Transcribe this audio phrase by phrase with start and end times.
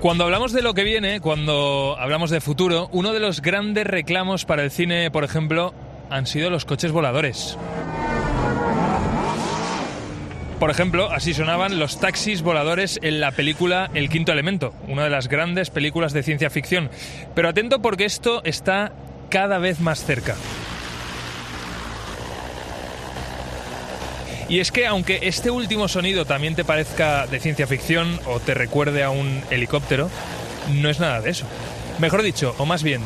[0.00, 4.44] Cuando hablamos de lo que viene, cuando hablamos de futuro, uno de los grandes reclamos
[4.44, 5.72] para el cine, por ejemplo,
[6.10, 7.56] han sido los coches voladores.
[10.60, 15.10] Por ejemplo, así sonaban los taxis voladores en la película El Quinto Elemento, una de
[15.10, 16.90] las grandes películas de ciencia ficción.
[17.34, 18.92] Pero atento porque esto está
[19.30, 20.36] cada vez más cerca.
[24.48, 28.54] Y es que aunque este último sonido también te parezca de ciencia ficción o te
[28.54, 30.08] recuerde a un helicóptero,
[30.72, 31.46] no es nada de eso.
[31.98, 33.02] Mejor dicho, o más bien,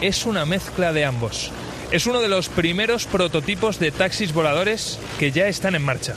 [0.00, 1.52] es una mezcla de ambos.
[1.92, 6.14] Es uno de los primeros prototipos de taxis voladores que ya están en marcha.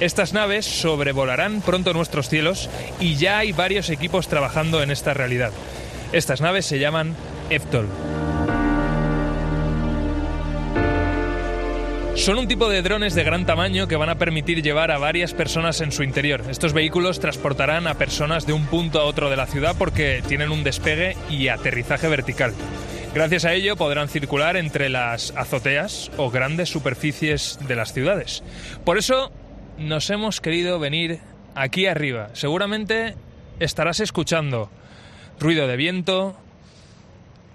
[0.00, 2.70] Estas naves sobrevolarán pronto nuestros cielos
[3.00, 5.52] y ya hay varios equipos trabajando en esta realidad.
[6.12, 7.14] Estas naves se llaman
[7.50, 7.88] EFTOL.
[12.24, 15.34] Son un tipo de drones de gran tamaño que van a permitir llevar a varias
[15.34, 16.42] personas en su interior.
[16.48, 20.50] Estos vehículos transportarán a personas de un punto a otro de la ciudad porque tienen
[20.50, 22.54] un despegue y aterrizaje vertical.
[23.14, 28.42] Gracias a ello podrán circular entre las azoteas o grandes superficies de las ciudades.
[28.86, 29.30] Por eso
[29.76, 31.18] nos hemos querido venir
[31.54, 32.30] aquí arriba.
[32.32, 33.16] Seguramente
[33.60, 34.70] estarás escuchando
[35.38, 36.38] ruido de viento,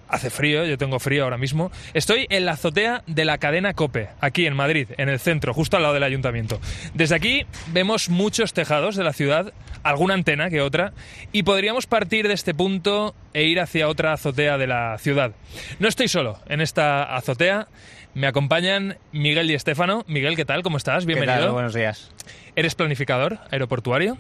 [0.10, 1.72] Hace frío, yo tengo frío ahora mismo.
[1.94, 5.78] Estoy en la azotea de la cadena Cope, aquí en Madrid, en el centro, justo
[5.78, 6.60] al lado del ayuntamiento.
[6.96, 9.54] Desde aquí vemos muchos tejados de la ciudad,
[9.84, 10.94] alguna antena que otra,
[11.32, 15.34] y podríamos partir de este punto e ir hacia otra azotea de la ciudad.
[15.78, 17.68] No estoy solo en esta azotea,
[18.16, 20.04] me acompañan Miguel y Estefano.
[20.08, 20.64] Miguel, ¿qué tal?
[20.64, 21.06] ¿Cómo estás?
[21.06, 21.38] Bienvenido.
[21.38, 21.52] ¿Qué tal?
[21.52, 22.10] Buenos días.
[22.56, 24.18] Eres planificador aeroportuario.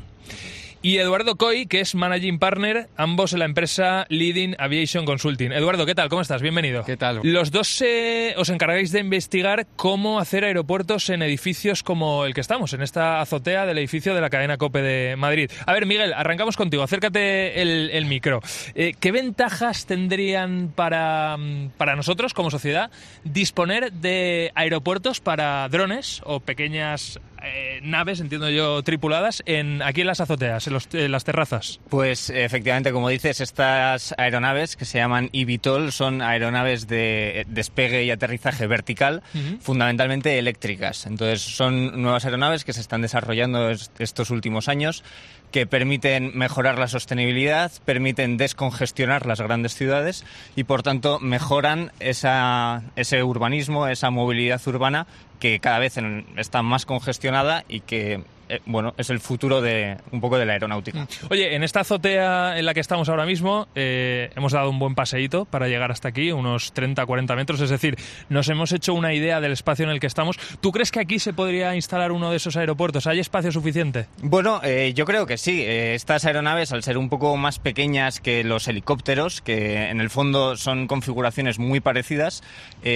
[0.81, 5.51] Y Eduardo Coy, que es Managing Partner, ambos en la empresa Leading Aviation Consulting.
[5.51, 6.07] Eduardo, ¿qué tal?
[6.07, 6.41] ¿Cómo estás?
[6.41, 6.85] Bienvenido.
[6.85, 7.19] ¿Qué tal?
[7.21, 12.39] Los dos eh, os encargáis de investigar cómo hacer aeropuertos en edificios como el que
[12.39, 15.51] estamos, en esta azotea del edificio de la cadena COPE de Madrid.
[15.65, 16.81] A ver, Miguel, arrancamos contigo.
[16.81, 18.39] Acércate el, el micro.
[18.73, 22.89] Eh, ¿Qué ventajas tendrían para, mm, para nosotros como sociedad
[23.25, 30.07] disponer de aeropuertos para drones o pequeñas eh, naves, entiendo yo, tripuladas en, aquí en
[30.07, 31.79] las azoteas, en, los- en las terrazas?
[31.89, 38.11] Pues efectivamente, como dices, estas aeronaves que se llaman eVTOL son aeronaves de despegue y
[38.11, 39.21] aterrizaje vertical,
[39.61, 41.05] fundamentalmente eléctricas.
[41.05, 45.03] Entonces son nuevas aeronaves que se están desarrollando es- estos últimos años
[45.51, 52.83] que permiten mejorar la sostenibilidad, permiten descongestionar las grandes ciudades y por tanto mejoran esa,
[52.95, 55.07] ese urbanismo, esa movilidad urbana
[55.39, 55.95] que cada vez
[56.37, 60.53] está más congestionada y que eh, bueno, es el futuro de un poco de la
[60.53, 61.07] aeronáutica.
[61.29, 64.95] Oye, en esta azotea en la que estamos ahora mismo, eh, hemos dado un buen
[64.95, 67.95] paseíto para llegar hasta aquí, unos 30, 40 metros, es decir,
[68.27, 70.37] nos hemos hecho una idea del espacio en el que estamos.
[70.61, 73.05] ¿Tú crees que aquí se podría instalar uno de esos aeropuertos?
[73.05, 74.07] ¿Hay espacio suficiente?
[74.23, 75.63] Bueno, eh, yo creo que sí.
[75.63, 80.57] Estas aeronaves, al ser un poco más pequeñas que los helicópteros, que en el fondo
[80.57, 82.41] son configuraciones muy parecidas,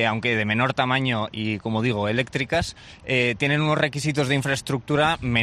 [0.07, 2.75] aunque de menor tamaño y, como digo, eléctricas,
[3.05, 5.42] tienen unos requisitos de infraestructura menores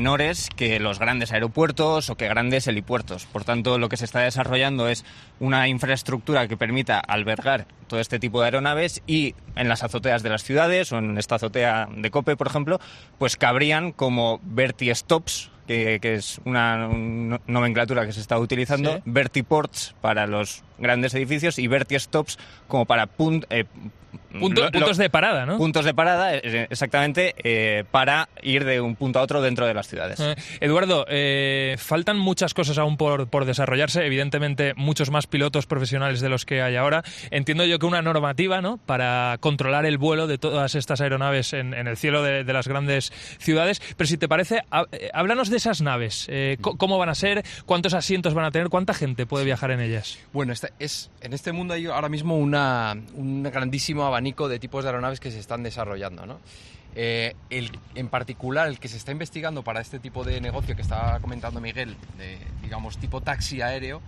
[0.57, 3.27] que los grandes aeropuertos o que grandes helipuertos.
[3.27, 5.05] Por tanto, lo que se está desarrollando es
[5.41, 10.31] una infraestructura que permita albergar todo este tipo de aeronaves y en las azoteas de
[10.31, 12.81] las ciudades o en esta azotea de Cope, por ejemplo,
[13.19, 19.03] pues cabrían como verti-stops, que, que es una no- nomenclatura que se está utilizando, Sí.
[19.05, 22.39] vertiports para los grandes edificios y verti-stops
[22.69, 23.65] como para punt- eh,
[24.39, 25.59] Punto- lo- puntos lo- de parada, ¿no?
[25.59, 29.75] Puntos de parada, eh, exactamente, eh, para ir de un punto a otro dentro de
[29.75, 30.21] las ciudades.
[30.21, 36.21] Eh, Eduardo, eh, faltan muchas cosas aún por, por desarrollarse, evidentemente muchos más pilotos profesionales
[36.21, 37.03] de los que hay ahora.
[37.31, 38.79] Entiendo yo que una normativa ¿no?
[38.79, 42.69] para controlar el vuelo de todas estas aeronaves en, en el cielo de, de las
[42.69, 47.15] grandes ciudades, pero si te parece, há- háblanos de esas naves, Eh, cómo van a
[47.15, 50.19] ser, cuántos asientos van a tener, cuánta gente puede viajar en ellas.
[50.33, 54.91] Bueno, este es, en este mundo hay ahora mismo una, un grandísimo de tipos de
[54.91, 56.27] aeronaves que se están desarrollando.
[56.27, 56.41] ¿no?
[56.95, 60.83] Eh, el, en particular, el que se está investigando para este tipo de negocio que
[60.83, 64.03] estaba comentando Miguel, de, digamos tipo taxi aéreo,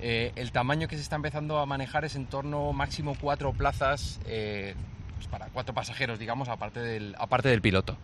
[0.00, 4.20] eh, el tamaño que se está empezando a manejar es en torno máximo cuatro plazas
[4.26, 4.74] eh,
[5.18, 7.96] pues para cuatro pasajeros, digamos, aparte del, aparte del piloto.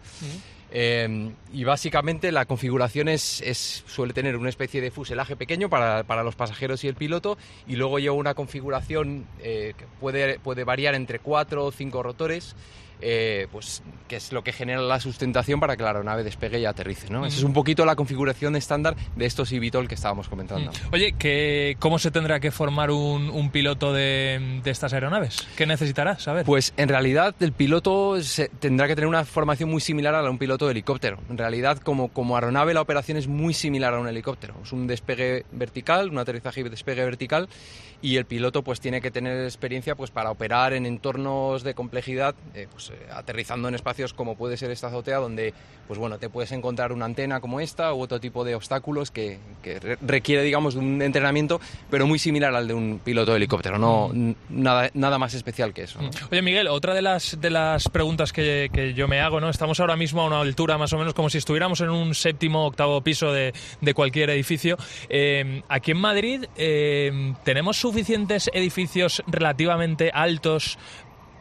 [0.77, 6.03] Eh, y básicamente la configuración es, es- suele tener una especie de fuselaje pequeño para,
[6.03, 7.39] para los pasajeros y el piloto
[7.69, 12.57] y luego lleva una configuración eh, que puede, puede variar entre cuatro o cinco rotores.
[13.07, 16.65] Eh, pues que es lo que genera la sustentación para que la aeronave despegue y
[16.65, 17.11] aterrice.
[17.11, 17.27] ¿no?
[17.27, 20.71] Esa es un poquito la configuración estándar de estos eVTOL que estábamos comentando.
[20.93, 25.47] Oye, ¿qué- ¿cómo se tendrá que formar un, un piloto de, de estas aeronaves?
[25.57, 26.45] ¿Qué necesitará saber?
[26.47, 30.25] Pues en realidad el piloto se- tendrá que tener una formación muy similar a la
[30.25, 31.19] de un piloto de helicóptero.
[31.29, 34.55] En realidad como, como aeronave la operación es muy similar a un helicóptero.
[34.63, 37.49] Es un despegue vertical, un aterrizaje y despegue vertical
[38.01, 42.35] y el piloto pues tiene que tener experiencia pues para operar en entornos de complejidad,
[42.55, 45.55] eh, pues, aterrizando en espacios como puede ser esta azotea donde
[45.87, 49.39] pues bueno te puedes encontrar una antena como esta u otro tipo de obstáculos que,
[49.63, 51.61] que re- requiere digamos de un entrenamiento
[51.91, 54.11] pero muy similar al de un piloto de helicóptero, no
[54.49, 56.01] nada, nada más especial que eso.
[56.01, 56.11] ¿no?
[56.31, 59.49] Oye, Miguel, otra de las, de las preguntas que, yo me hago, ¿no?
[59.51, 62.67] Estamos ahora mismo a una altura más o menos como si estuviéramos en un séptimo
[62.67, 64.77] octavo piso de, de cualquier edificio.
[65.09, 70.79] Eh, aquí en Madrid, eh, ¿tenemos suficientes edificios relativamente altos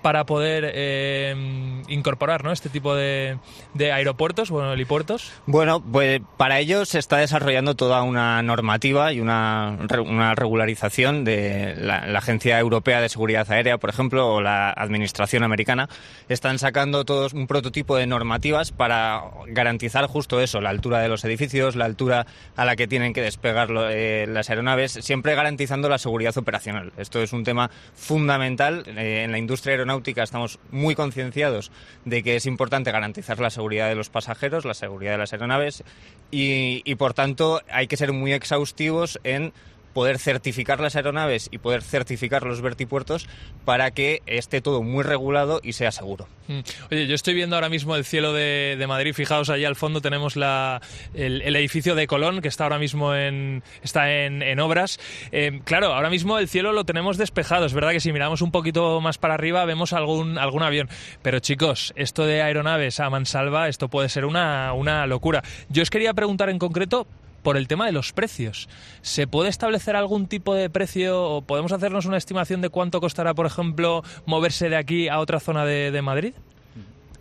[0.04, 2.52] para poder eh, incorporar ¿no?
[2.52, 3.40] este tipo de,
[3.80, 5.32] aeropuertos, bueno, helipuertos?
[5.48, 11.76] Bueno, pues para ello se está desarrollando toda una normativa y una, una regularización de
[11.78, 15.90] la, Agencia Europea de Seguridad Aérea, por ejemplo, o la Administración Americana.
[16.30, 21.24] Están sacando todos un prototipo de normativas para garantizar justo eso, la altura de los
[21.24, 25.98] edificios, la altura a la que tienen que despegar eh, las aeronaves, siempre garantizando la
[25.98, 26.92] seguridad operacional.
[26.98, 28.84] Esto es un tema fundamental.
[28.88, 29.93] Eh, en la industria aeronáutica
[30.24, 31.72] estamos muy concienciados
[32.06, 35.84] de que es importante garantizar la seguridad de los pasajeros, la seguridad de las aeronaves
[36.32, 39.54] y, y, por tanto hay que ser muy exhaustivos en
[39.94, 43.28] poder certificar las aeronaves y poder certificar los vertipuertos
[43.66, 46.28] para que esté todo muy regulado y sea seguro.
[46.48, 46.60] Mm.
[46.92, 49.14] Oye, yo estoy viendo ahora mismo el cielo de, Madrid.
[49.14, 50.82] Fijaos, allí al fondo tenemos la,
[51.14, 55.00] el, el edificio de Colón, que está ahora mismo en, está en, en obras.
[55.32, 57.66] Eh, claro, ahora mismo el cielo lo tenemos despejado.
[57.66, 60.90] Es verdad que si miramos un poquito más para arriba vemos algún, algún avión.
[61.22, 65.44] Pero chicos, esto de aeronaves a mansalva, esto puede ser una, una locura.
[65.70, 67.08] Yo os quería preguntar en concreto
[67.44, 68.70] por el tema de los precios.
[69.02, 73.34] ¿Se puede establecer algún tipo de precio o podemos hacernos una estimación de cuánto costará,
[73.34, 76.34] por ejemplo, moverse de aquí a otra zona de, de Madrid?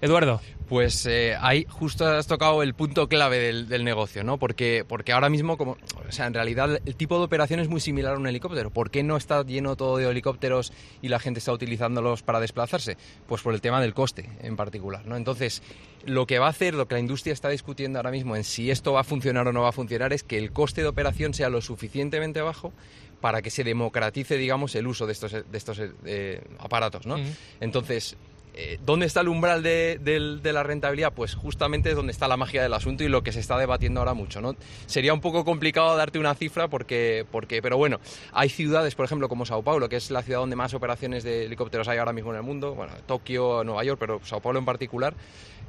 [0.03, 0.41] Eduardo.
[0.69, 4.37] Pues eh, ahí justo has tocado el punto clave del, del negocio, ¿no?
[4.37, 5.77] Porque, porque ahora mismo, como,
[6.09, 8.71] o sea, en realidad el tipo de operación es muy similar a un helicóptero.
[8.71, 10.73] ¿Por qué no está lleno todo de helicópteros
[11.03, 12.97] y la gente está utilizándolos para desplazarse?
[13.29, 15.17] Pues por el tema del coste en particular, ¿no?
[15.17, 15.63] Entonces,
[16.05, 18.73] lo que va a hacer, lo que la industria está discutiendo ahora mismo en si
[18.73, 21.33] esto va a funcionar o no va a funcionar es que el coste de operación
[21.33, 22.73] sea lo suficientemente bajo
[23.21, 27.19] para que se democratice, digamos, el uso de estos, de estos eh, aparatos, ¿no?
[27.61, 28.17] Entonces,
[28.55, 31.13] eh, ¿Dónde está el umbral de, la rentabilidad?
[31.15, 34.01] Pues justamente es donde está la magia del asunto y lo que se está debatiendo
[34.01, 34.41] ahora mucho.
[34.43, 34.57] ¿no?
[34.87, 37.99] Sería un poco complicado darte una cifra porque, porque, pero bueno,
[38.33, 41.47] hay ciudades, por ejemplo, como Sao Paulo, que es la ciudad donde más operaciones de
[41.47, 44.67] helicópteros hay ahora mismo en el mundo, bueno, Tokio, Nueva York, pero Sao Paulo en
[44.67, 45.15] particular,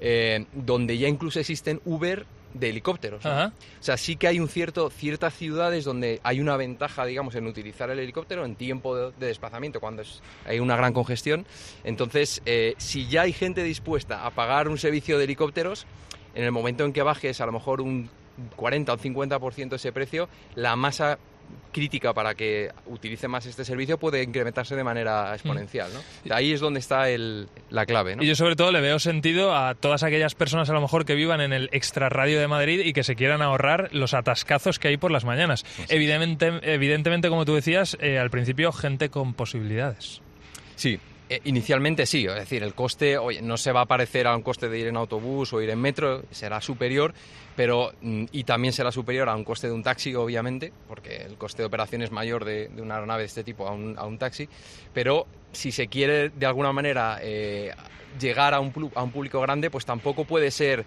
[0.02, 3.26] eh, donde ya incluso existen Uber de helicópteros.
[3.80, 7.48] O sea, sí que hay un cierto, ciertas ciudades donde hay una ventaja, digamos, en
[7.48, 11.48] utilizar el helicóptero en tiempo de, de desplazamiento, cuando es- hay una gran congestión.
[11.84, 15.88] Entonces, eh, si ya hay gente dispuesta a pagar un servicio de helicópteros,
[16.36, 18.10] en el momento en que bajes a lo mejor un
[18.56, 21.18] 40 o un 50% ese precio, la masa
[21.72, 25.90] crítica para que utilice más este servicio puede incrementarse de manera exponencial.
[25.92, 26.36] ¿no?
[26.36, 28.16] Ahí es donde está el- la clave.
[28.16, 28.24] ¿no?
[28.24, 31.16] Y yo sobre todo le veo sentido a todas aquellas personas a lo mejor que
[31.16, 34.98] vivan en el extrarradio de Madrid y que se quieran ahorrar los atascazos que hay
[34.98, 35.66] por las mañanas.
[35.90, 40.22] Evidente, evidentemente, como tú decías, eh, al principio gente con posibilidades.
[40.76, 41.00] Sí.
[41.34, 44.70] Eh, inicialmente sí, es decir, el coste no se va a parecer a un coste
[44.70, 47.12] de ir en autobús o ir en metro, será superior,
[47.56, 51.36] pero mm, y también será superior a un coste de un taxi, obviamente, porque el
[51.36, 54.48] coste de operación es mayor de, una aeronave de este tipo a un, taxi,
[54.94, 57.72] pero si se quiere de alguna manera eh,
[58.20, 60.86] llegar a un, público grande, pues tampoco puede ser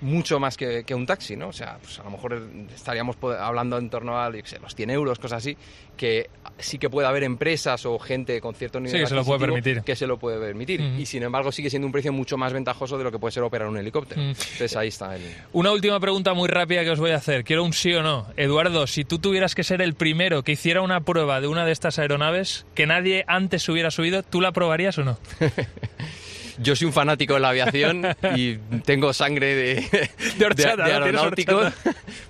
[0.00, 1.48] mucho más que, un taxi, ¿no?
[1.48, 5.38] O sea, pues a lo mejor estaríamos hablando en torno a los 100 euros, cosas
[5.38, 5.56] así,
[5.96, 9.24] que sí que puede haber empresas o gente con cierto nivel Sí, que se lo
[9.24, 9.82] puede permitir.
[9.82, 10.80] que se lo puede permitir.
[10.80, 13.42] Y sin embargo sigue siendo un precio mucho más ventajoso de lo que puede ser
[13.42, 14.20] operar un helicóptero.
[14.22, 15.22] Entonces ahí está el...
[15.52, 17.44] Una última pregunta muy rápida que os voy a hacer.
[17.44, 18.26] Quiero un sí o no.
[18.36, 21.72] Eduardo, si tú tuvieras que ser el primero que hiciera una prueba de una de
[21.72, 25.18] estas aeronaves que nadie antes hubiera subido, ¿tú la probarías o no?
[26.58, 28.04] Yo soy un fanático de la aviación
[28.36, 30.08] y tengo sangre de,
[30.38, 31.02] De horchata, de ¿no?
[31.02, 31.60] Tienes aeronáutico.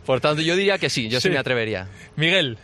[0.06, 1.30] Por tanto, yo diría que sí, yo sí, Sí.
[1.30, 1.88] me atrevería.
[2.16, 2.56] Miguel.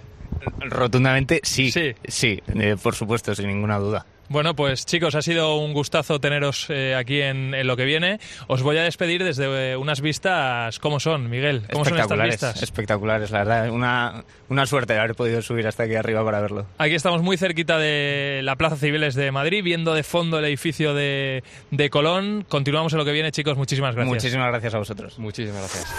[0.61, 1.71] Rotundamente sí.
[1.71, 1.95] Sí.
[2.07, 4.07] Sí, eh, por supuesto, sin ninguna duda.
[4.29, 8.21] Bueno, pues chicos, ha sido un gustazo teneros eh, aquí en, en lo que viene.
[8.47, 11.65] Os voy a despedir desde eh, unas vistas, ¿cómo son, Miguel?
[11.73, 12.63] ¿Cómo son estas espectaculares, vistas?
[12.63, 13.71] espectaculares, la verdad.
[13.71, 16.65] Una, una suerte de haber podido subir hasta aquí arriba para verlo.
[16.79, 20.95] Aquí estamos muy cerquita de la Plaza Cibeles de Madrid, viendo de fondo el edificio
[20.95, 21.43] de,
[21.73, 22.47] de Colón.
[22.49, 23.57] Continuamos en lo que viene, chicos.
[23.57, 24.15] Muchísimas gracias.
[24.15, 25.19] Muchísimas gracias a vosotros.
[25.19, 25.93] Muchísimas gracias.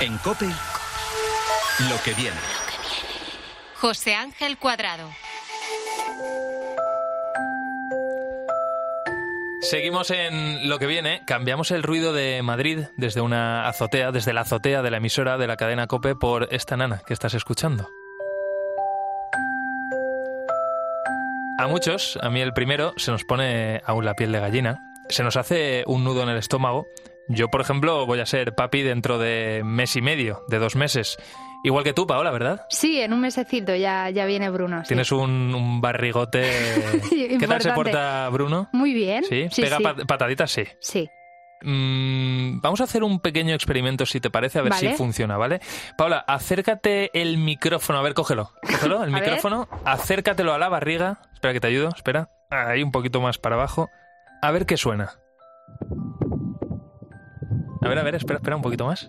[0.00, 0.44] En Cope,
[1.88, 2.36] lo que viene.
[3.80, 5.08] José Ángel Cuadrado.
[9.60, 11.22] Seguimos en lo que viene.
[11.26, 15.46] Cambiamos el ruido de Madrid desde una azotea, desde la azotea de la emisora de
[15.46, 17.88] la cadena Cope por esta nana que estás escuchando.
[21.58, 25.22] A muchos, a mí el primero, se nos pone aún la piel de gallina, se
[25.22, 26.88] nos hace un nudo en el estómago.
[27.28, 31.16] Yo, por ejemplo, voy a ser papi dentro de mes y medio, de dos meses.
[31.64, 32.66] Igual que tú, Paola, ¿verdad?
[32.68, 34.82] Sí, en un mesecito ya, ya viene Bruno.
[34.84, 34.88] sí.
[34.88, 36.48] Tienes un, un barrigote.
[37.10, 38.68] ¿Qué tal se porta Bruno?
[38.72, 39.24] Muy bien.
[39.24, 39.62] Sí, sí.
[39.62, 39.82] pega sí.
[39.82, 40.64] pat- pataditas, sí.
[40.80, 41.08] Sí.
[41.60, 44.90] Mm, vamos a hacer un pequeño experimento, si te parece, a ver Vale.
[44.92, 45.60] si funciona, ¿vale?
[45.96, 47.98] Paula, acércate el micrófono.
[47.98, 48.52] A ver, cógelo.
[48.62, 49.22] Cógelo, el ver.
[49.22, 49.68] micrófono.
[49.84, 51.18] Acércatelo a la barriga.
[51.34, 52.30] Espera que te ayudo, espera.
[52.50, 53.90] Ahí, un poquito más para abajo.
[54.42, 55.10] A ver qué suena.
[57.82, 59.08] A ver, a ver, espera, espera un poquito más.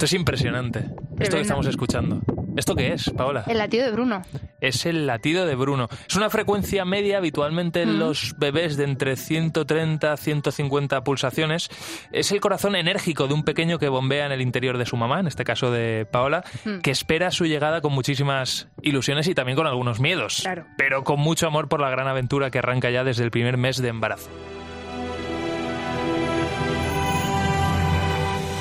[0.00, 0.86] Esto es impresionante.
[1.18, 2.22] Esto que estamos escuchando.
[2.56, 3.44] ¿Esto qué es, Paola?
[3.46, 4.22] El latido de Bruno.
[4.62, 5.88] es el latido de Bruno.
[6.08, 7.98] Es una frecuencia media habitualmente en Mm.
[7.98, 11.68] los bebés de entre 130 a 150 pulsaciones.
[12.12, 15.20] Es el corazón enérgico de un pequeño que bombea en el interior de su mamá,
[15.20, 16.78] en este caso de Paola, Mm.
[16.78, 20.64] que espera su llegada con muchísimas ilusiones y también con algunos miedos, Claro.
[20.78, 23.76] pero con mucho amor por la gran aventura que arranca ya desde el primer mes
[23.82, 24.30] de embarazo.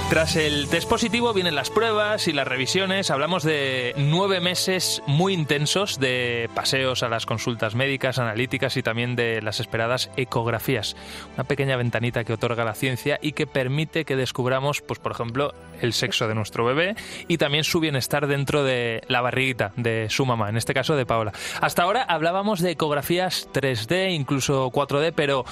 [0.09, 3.11] Tras el test positivo vienen las pruebas y las revisiones.
[3.11, 9.15] Hablamos de nueve meses muy intensos de paseos a las consultas médicas, analíticas y también
[9.15, 10.95] de las esperadas ecografías.
[11.35, 15.53] Una pequeña ventanita que otorga la ciencia y que permite que descubramos, pues por ejemplo,
[15.79, 16.95] el sexo de nuestro bebé
[17.27, 21.05] y también su bienestar dentro de la barriguita de su mamá, en este caso de
[21.05, 21.33] Paola.
[21.61, 25.45] Hasta ahora hablábamos de ecografías 3D, incluso 4D, pero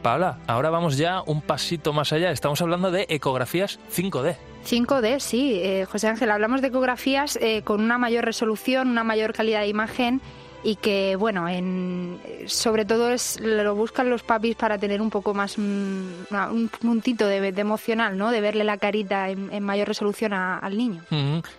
[0.00, 2.30] Paola, ahora vamos ya un pasito más allá.
[2.30, 4.36] Estamos hablando de ecografías 5D.
[4.66, 5.60] 5D, sí.
[5.62, 9.68] Eh, José Ángel, hablamos de ecografías eh, con una mayor resolución, una mayor calidad de
[9.68, 10.20] imagen
[10.62, 15.32] y que, bueno, en, sobre todo es lo buscan los papis para tener un poco
[15.34, 18.30] más mm, una- un puntito de, de emocional, ¿no?
[18.30, 21.02] De verle la carita en, en mayor resolución a- al niño.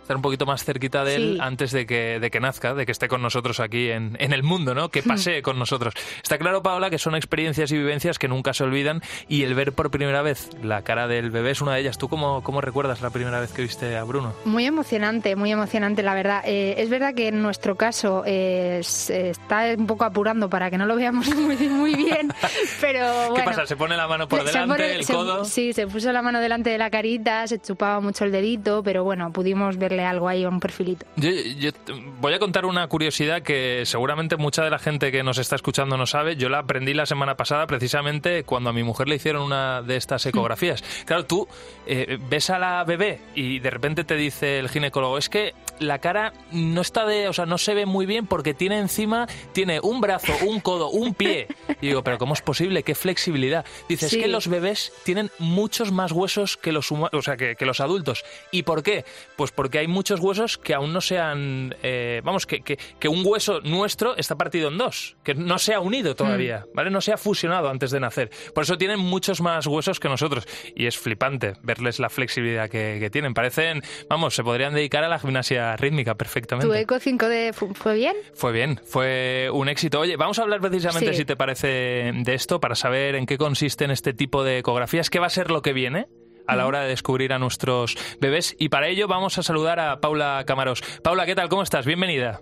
[0.02, 2.92] Estar un poquito más cerquita de él antes de que, de que nazca, de que
[2.92, 4.88] esté con nosotros aquí en, en el mundo, ¿no?
[4.90, 5.94] Que pasee con nosotros.
[6.22, 9.72] Está claro, Paola, que son experiencias y vivencias que nunca se olvidan y el ver
[9.72, 11.98] por primera vez la cara del bebé es una de ellas.
[11.98, 14.32] ¿Tú cómo, cómo recuerdas la primera vez que viste a Bruno?
[14.44, 16.42] Muy emocionante, muy emocionante, la verdad.
[16.46, 20.78] Eh, es verdad que en nuestro caso eh, se está un poco apurando para que
[20.78, 22.32] no lo veamos muy, muy bien,
[22.80, 23.34] pero bueno.
[23.34, 23.66] ¿Qué pasa?
[23.66, 25.44] ¿Se pone la mano por delante, pone- el se- codo?
[25.44, 29.04] sí, se puso la mano delante de la carita, se chupaba mucho el dedito, pero
[29.04, 31.06] bueno, pudimos verle algo ahí, un perfilito.
[31.16, 35.22] Yo, yo t- voy a contar una curiosidad que seguramente mucha de la gente que
[35.22, 36.36] nos está escuchando no sabe.
[36.36, 39.96] Yo la aprendí la semana pasada precisamente cuando a mi mujer le hicieron una de
[39.96, 40.82] estas ecografías.
[41.04, 41.48] Claro, tú
[41.86, 45.98] eh, ves a la bebé y de repente te dice el ginecólogo, es que la
[45.98, 49.80] cara no está de, o sea, no se ve muy bien porque tiene encima, tiene
[49.80, 51.48] un brazo, un codo, un pie.
[51.80, 52.82] Y digo, pero ¿cómo es posible?
[52.82, 53.64] ¿Qué flexibilidad?
[53.88, 54.16] Dice, Sí.
[54.16, 57.80] es que los bebés tienen muchos más huesos que los o sea, que, que los
[57.80, 58.24] adultos.
[58.50, 59.04] ¿Y por qué?
[59.36, 63.08] Pues porque hay muchos huesos que aún no se han, eh, vamos, que, que, que
[63.08, 66.90] un hueso nuestro está partido en dos, que no se ha unido todavía, ¿vale?
[66.90, 68.30] No se ha fusionado antes de nacer.
[68.54, 70.46] Por eso tienen muchos más huesos que nosotros.
[70.76, 73.34] Y es flipante verles la flexibilidad que, que tienen.
[73.34, 76.66] Parecen, vamos, se podrían dedicar a la gimnasia rítmica perfectamente.
[76.66, 78.16] ¿Tu eco 5D fu- fue bien?
[78.34, 79.98] Fue bien, bien, fue un éxito.
[79.98, 81.18] Oye, vamos a hablar precisamente, Sí.
[81.18, 85.18] si te parece, de esto para saber en qué consisten este tipo de ecografías, qué
[85.18, 86.06] va a ser lo que viene
[86.46, 88.54] a la hora de descubrir a nuestros bebés.
[88.58, 90.82] Y para ello vamos a saludar a Paula Camaros.
[91.02, 91.48] Paula, ¿qué tal?
[91.48, 91.86] ¿Cómo estás?
[91.86, 92.40] Bienvenida.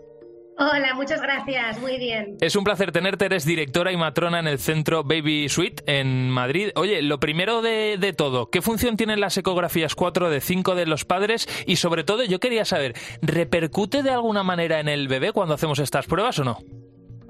[0.62, 2.36] Hola, muchas gracias, muy bien.
[2.42, 6.68] Es un placer tenerte, eres directora y matrona en el centro Baby Suite en Madrid.
[6.74, 10.84] Oye, lo primero de, de todo, ¿qué función tienen las ecografías 4 de 5 de
[10.84, 11.48] los padres?
[11.64, 15.78] Y sobre todo, yo quería saber, ¿repercute de alguna manera en el bebé cuando hacemos
[15.78, 16.58] estas pruebas o no?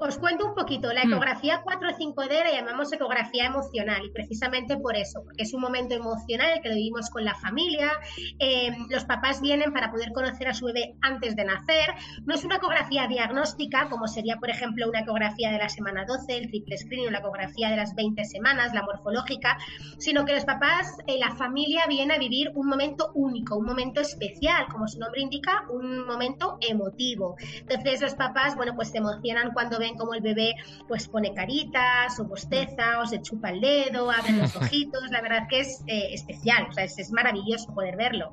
[0.03, 5.21] Os cuento un poquito, la ecografía 4-5D la llamamos ecografía emocional y precisamente por eso,
[5.23, 7.91] porque es un momento emocional el que lo vivimos con la familia,
[8.39, 11.93] eh, los papás vienen para poder conocer a su bebé antes de nacer,
[12.25, 16.35] no es una ecografía diagnóstica como sería por ejemplo una ecografía de la semana 12,
[16.35, 19.59] el triple screening o la ecografía de las 20 semanas, la morfológica,
[19.99, 24.01] sino que los papás, eh, la familia viene a vivir un momento único, un momento
[24.01, 27.35] especial, como su nombre indica, un momento emotivo.
[27.59, 30.55] Entonces los papás, bueno, pues se emocionan cuando ven como el bebé
[30.87, 35.47] pues pone caritas o bosteza o se chupa el dedo, abre los ojitos, la verdad
[35.49, 38.31] que es eh, especial, o sea, es, es maravilloso poder verlo.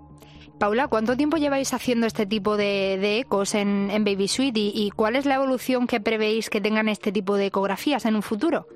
[0.59, 4.73] Paula, ¿cuánto tiempo lleváis haciendo este tipo de, de ecos en, en Baby Suite y,
[4.75, 8.23] y cuál es la evolución que prevéis que tengan este tipo de ecografías en un
[8.23, 8.67] futuro?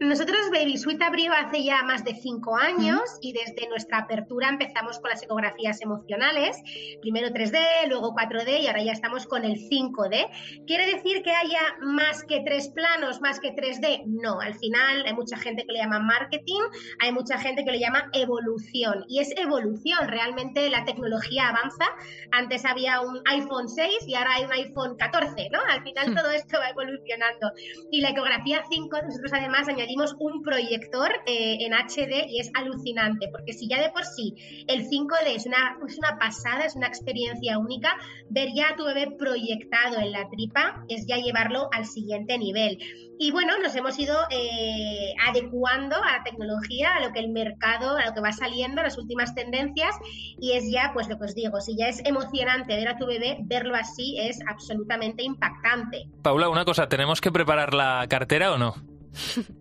[0.00, 5.00] Nosotros Baby Suite abrió hace ya más de cinco años y desde nuestra apertura empezamos
[5.00, 6.56] con las ecografías emocionales,
[7.00, 10.64] primero 3D, luego 4D y ahora ya estamos con el 5D.
[10.68, 14.04] ¿Quiere decir que haya más que tres planos, más que 3D?
[14.06, 16.60] No, al final hay mucha gente que le llama marketing,
[17.00, 21.86] hay mucha gente que le llama evolución y es evolución, realmente la tecnología avanza.
[22.30, 25.58] Antes había un iPhone 6 y ahora hay un iPhone 14, ¿no?
[25.68, 27.50] Al final todo esto va evolucionando.
[27.90, 29.87] Y la ecografía 5, nosotros además añadimos
[30.18, 34.34] un proyector eh, en HD y es alucinante, porque si ya de por sí
[34.66, 37.96] el 5D es una, es una pasada, es una experiencia única,
[38.30, 42.78] ver ya a tu bebé proyectado en la tripa es ya llevarlo al siguiente nivel.
[43.20, 47.96] Y bueno, nos hemos ido eh, adecuando a la tecnología, a lo que el mercado,
[47.96, 49.96] a lo que va saliendo, a las últimas tendencias,
[50.40, 53.06] y es ya, pues lo que os digo, si ya es emocionante ver a tu
[53.06, 56.08] bebé, verlo así es absolutamente impactante.
[56.22, 58.74] Paula, una cosa, ¿tenemos que preparar la cartera o no?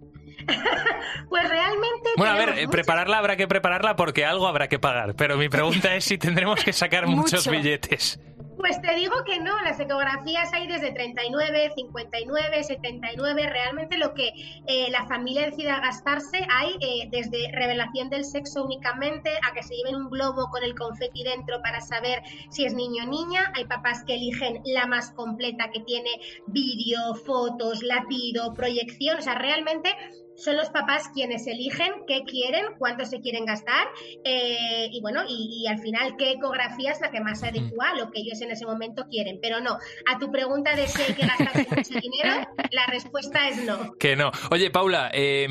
[1.30, 2.10] Pues realmente.
[2.16, 5.50] Bueno, a ver, eh, prepararla habrá que prepararla porque algo habrá que pagar, pero mi
[5.50, 7.52] pregunta es si tendremos que sacar muchos Mucho.
[7.52, 8.20] billetes.
[8.58, 14.32] Pues te digo que no, las ecografías hay desde 39, 59, 79, realmente lo que
[14.68, 19.76] eh, la familia decida gastarse hay eh, desde revelación del sexo únicamente a que se
[19.76, 23.66] lleven un globo con el confeti dentro para saber si es niño o niña, hay
[23.66, 26.10] papás que eligen la más completa que tiene
[26.48, 29.96] vídeo, fotos, latido, proyección, o sea, realmente
[30.38, 33.88] son los papás quienes eligen qué quieren, cuánto se quieren gastar
[34.24, 37.90] eh, y bueno, y, y al final qué ecografía es la que más se adecua
[37.90, 39.40] a lo que ellos en ese momento quieren.
[39.42, 43.64] Pero no, a tu pregunta de si hay que gastarse mucho dinero, la respuesta es
[43.66, 43.94] no.
[44.00, 44.32] Que no.
[44.52, 45.48] Oye, Paula, eh,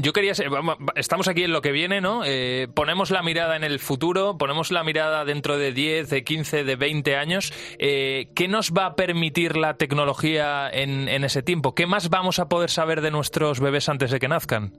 [0.00, 0.34] yo quería...
[0.34, 2.22] ser- vamos, estamos aquí en lo que viene, ¿no?
[2.24, 6.64] Eh, ponemos la mirada en el futuro, ponemos la mirada dentro de 10, de 15,
[6.64, 7.52] de 20 años.
[7.78, 11.74] Eh, ¿Qué nos va a permitir la tecnología en, en ese tiempo?
[11.74, 14.72] ¿Qué más vamos a poder saber de nuestros bebés antes de que nazcan?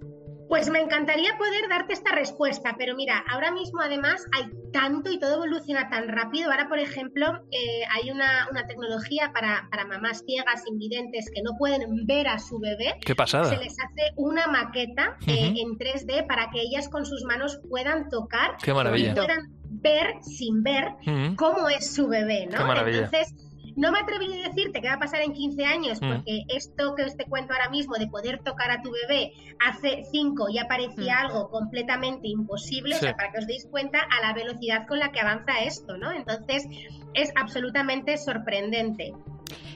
[0.50, 5.18] Pues me encantaría poder darte esta respuesta, pero mira, ahora mismo además hay tanto y
[5.18, 6.52] todo evoluciona tan rápido.
[6.52, 11.52] Ahora, por ejemplo, eh, hay una, una tecnología para, para mamás ciegas, invidentes, que no
[11.58, 12.94] pueden ver a su bebé.
[13.04, 13.46] Qué pasada.
[13.46, 18.10] Se les hace una maqueta eh, en 3D para que ellas con sus manos puedan
[18.10, 19.12] tocar Qué maravilla.
[19.12, 19.48] y puedan
[19.82, 20.90] ver sin ver
[21.36, 22.60] cómo es su bebé, ¿no?
[22.60, 23.06] Qué maravilla.
[23.06, 23.34] Entonces,
[23.76, 26.08] no me atrevería a decirte qué va a pasar en 15 años, Mm.
[26.10, 29.34] porque esto que os te cuento ahora mismo de poder tocar a tu bebé
[29.66, 33.02] hace 5 ya parecía algo completamente imposible, o Mm.
[33.02, 36.12] Sea, para que os deis cuenta a la velocidad con la que avanza esto, ¿no?
[36.12, 36.66] Entonces,
[37.14, 39.14] es absolutamente sorprendente.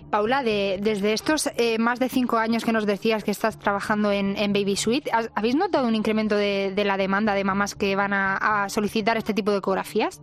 [0.10, 4.12] Paula, de- desde estos eh, más de cinco años que nos decías que estás trabajando
[4.14, 7.76] en, en Baby Suite, ¿has- ¿habéis notado un incremento de, de la demanda de mamás
[7.76, 10.22] que van a, a solicitar este tipo de ecografías?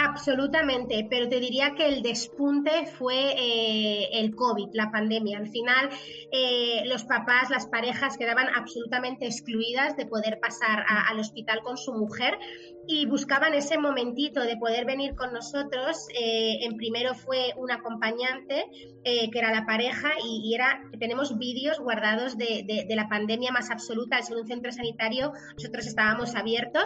[0.00, 5.38] Absolutamente, pero te diría que el despunte fue eh, el COVID, la pandemia.
[5.38, 5.90] Al final,
[6.30, 11.92] eh, los papás, las parejas quedaban absolutamente excluidas de poder pasar al hospital con su
[11.94, 12.38] mujer
[12.86, 16.06] y buscaban ese momentito de poder venir con nosotros.
[16.14, 18.66] Eh, en primero fue un acompañante,
[19.04, 24.16] que era la pareja, y, y era, tenemos vídeos guardados de la pandemia más absoluta.
[24.16, 26.84] Al ser un centro sanitario, nosotros estábamos abiertos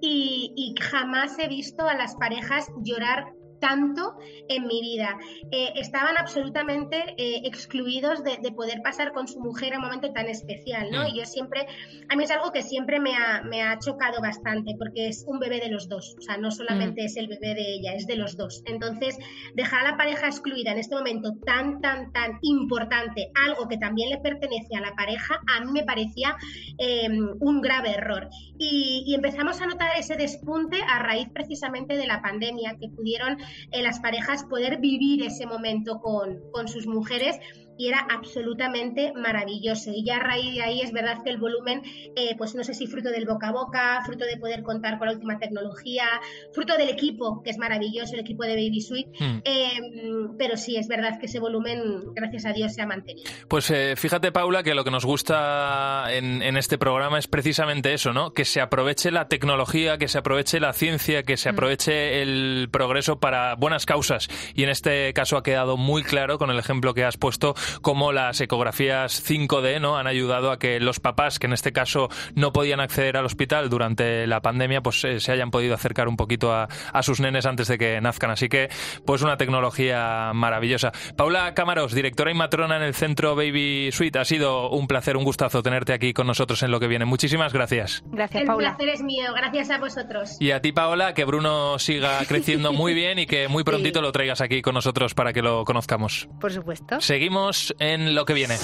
[0.00, 4.16] y, y jamás he visto a las parejas llorar tanto
[4.48, 5.18] en mi vida.
[5.50, 10.26] Eh, estaban absolutamente eh, excluidos de, poder pasar con su mujer a un momento tan
[10.26, 11.02] especial, ¿no?
[11.02, 11.06] Mm.
[11.08, 11.66] Y yo siempre,
[12.08, 15.38] a mí es algo que siempre me ha, me ha, chocado bastante, porque es un
[15.38, 17.04] bebé de los dos, o sea, no solamente mm.
[17.04, 18.62] es el bebé de ella, es de los dos.
[18.66, 19.18] Entonces,
[19.54, 24.10] dejar a la pareja excluida en este momento tan, tan, tan importante, algo que también
[24.10, 26.36] le pertenece a la pareja, a mí me parecía
[26.78, 28.28] em, un grave error.
[28.58, 33.38] Y, y empezamos a notar ese despunte a raíz precisamente de la pandemia, que pudieron
[33.70, 37.38] eh, las parejas poder vivir ese momento con, con sus mujeres
[37.78, 39.90] y era absolutamente maravilloso.
[39.94, 41.82] Y ya a raíz de ahí es verdad que el volumen,
[42.16, 45.06] eh, pues no sé si fruto del boca a boca, fruto de poder contar con
[45.06, 46.06] la última tecnología,
[46.52, 49.40] fruto del equipo, que es maravilloso, el equipo de Baby Suite, hmm.
[49.44, 53.30] em, pero sí, es verdad que ese volumen, gracias a Dios, se ha mantenido.
[53.48, 57.94] Pues eh, fíjate, Paula, que lo que nos gusta en, en, este programa es precisamente
[57.94, 58.32] eso, ¿no?
[58.32, 61.54] Que se aproveche la tecnología, que se aproveche la ciencia, que se hmm.
[61.54, 64.28] aproveche el progreso para buenas causas.
[64.54, 68.12] Y en este caso ha quedado muy claro con el ejemplo que has puesto cómo
[68.12, 69.98] las ecografías 5D ¿no?
[69.98, 73.70] han ayudado a que los papás, que en este caso no podían acceder al hospital
[73.70, 76.68] durante la pandemia, pues eh, se hayan podido acercar un poquito a,
[77.02, 78.30] sus nenes antes de que nazcan.
[78.30, 78.68] Así que,
[79.06, 80.92] pues una tecnología maravillosa.
[81.16, 85.24] Paula Cámaros, directora y matrona en el Centro Baby Suite, ha sido un placer, un
[85.24, 87.04] gustazo tenerte aquí con nosotros en lo que viene.
[87.04, 88.02] Muchísimas gracias.
[88.06, 88.70] Gracias, Paula.
[88.70, 90.36] El placer es mío, gracias a vosotros.
[90.40, 94.12] Y a ti, Paola, que Bruno siga creciendo muy bien y que muy prontito lo
[94.12, 96.28] traigas aquí con nosotros para que lo conozcamos.
[96.40, 97.00] Por supuesto.
[97.00, 98.56] Seguimos en lo que viene.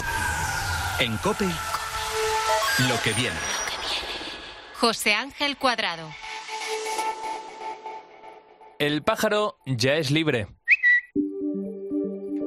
[1.00, 1.46] En COPE,
[2.88, 3.36] lo que viene.
[4.74, 6.08] José Ángel Cuadrado.
[8.78, 10.48] El pájaro ya es libre.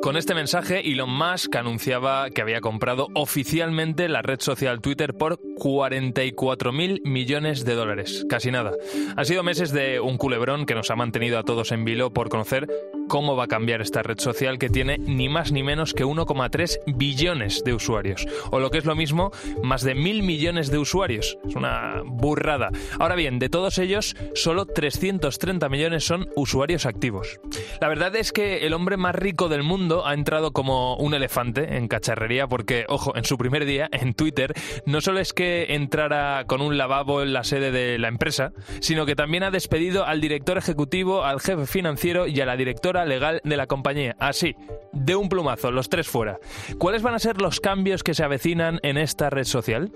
[0.01, 5.39] Con este mensaje, Elon Musk anunciaba que había comprado oficialmente la red social Twitter por
[5.57, 8.25] 44 mil millones de dólares.
[8.29, 8.71] Casi nada.
[9.17, 12.29] Han sido meses de un culebrón que nos ha mantenido a todos en vilo por
[12.29, 12.67] conocer
[13.07, 16.79] cómo va a cambiar esta red social que tiene ni más ni menos que 1,3
[16.87, 18.25] billones de usuarios.
[18.51, 19.31] O lo que es lo mismo,
[19.63, 21.37] más de mil millones de usuarios.
[21.47, 22.69] Es una burrada.
[22.99, 27.39] Ahora bien, de todos ellos, solo 330 millones son usuarios activos.
[27.81, 31.77] La verdad es que el hombre más rico del mundo ha entrado como un elefante
[31.77, 34.53] en cacharrería porque, ojo, en su primer día en Twitter
[34.85, 39.05] no solo es que entrara con un lavabo en la sede de la empresa, sino
[39.05, 43.41] que también ha despedido al director ejecutivo, al jefe financiero y a la directora legal
[43.43, 44.15] de la compañía.
[44.19, 44.55] Así,
[44.93, 46.39] de un plumazo, los tres fuera.
[46.77, 49.91] ¿Cuáles van a ser los cambios que se avecinan en esta red social?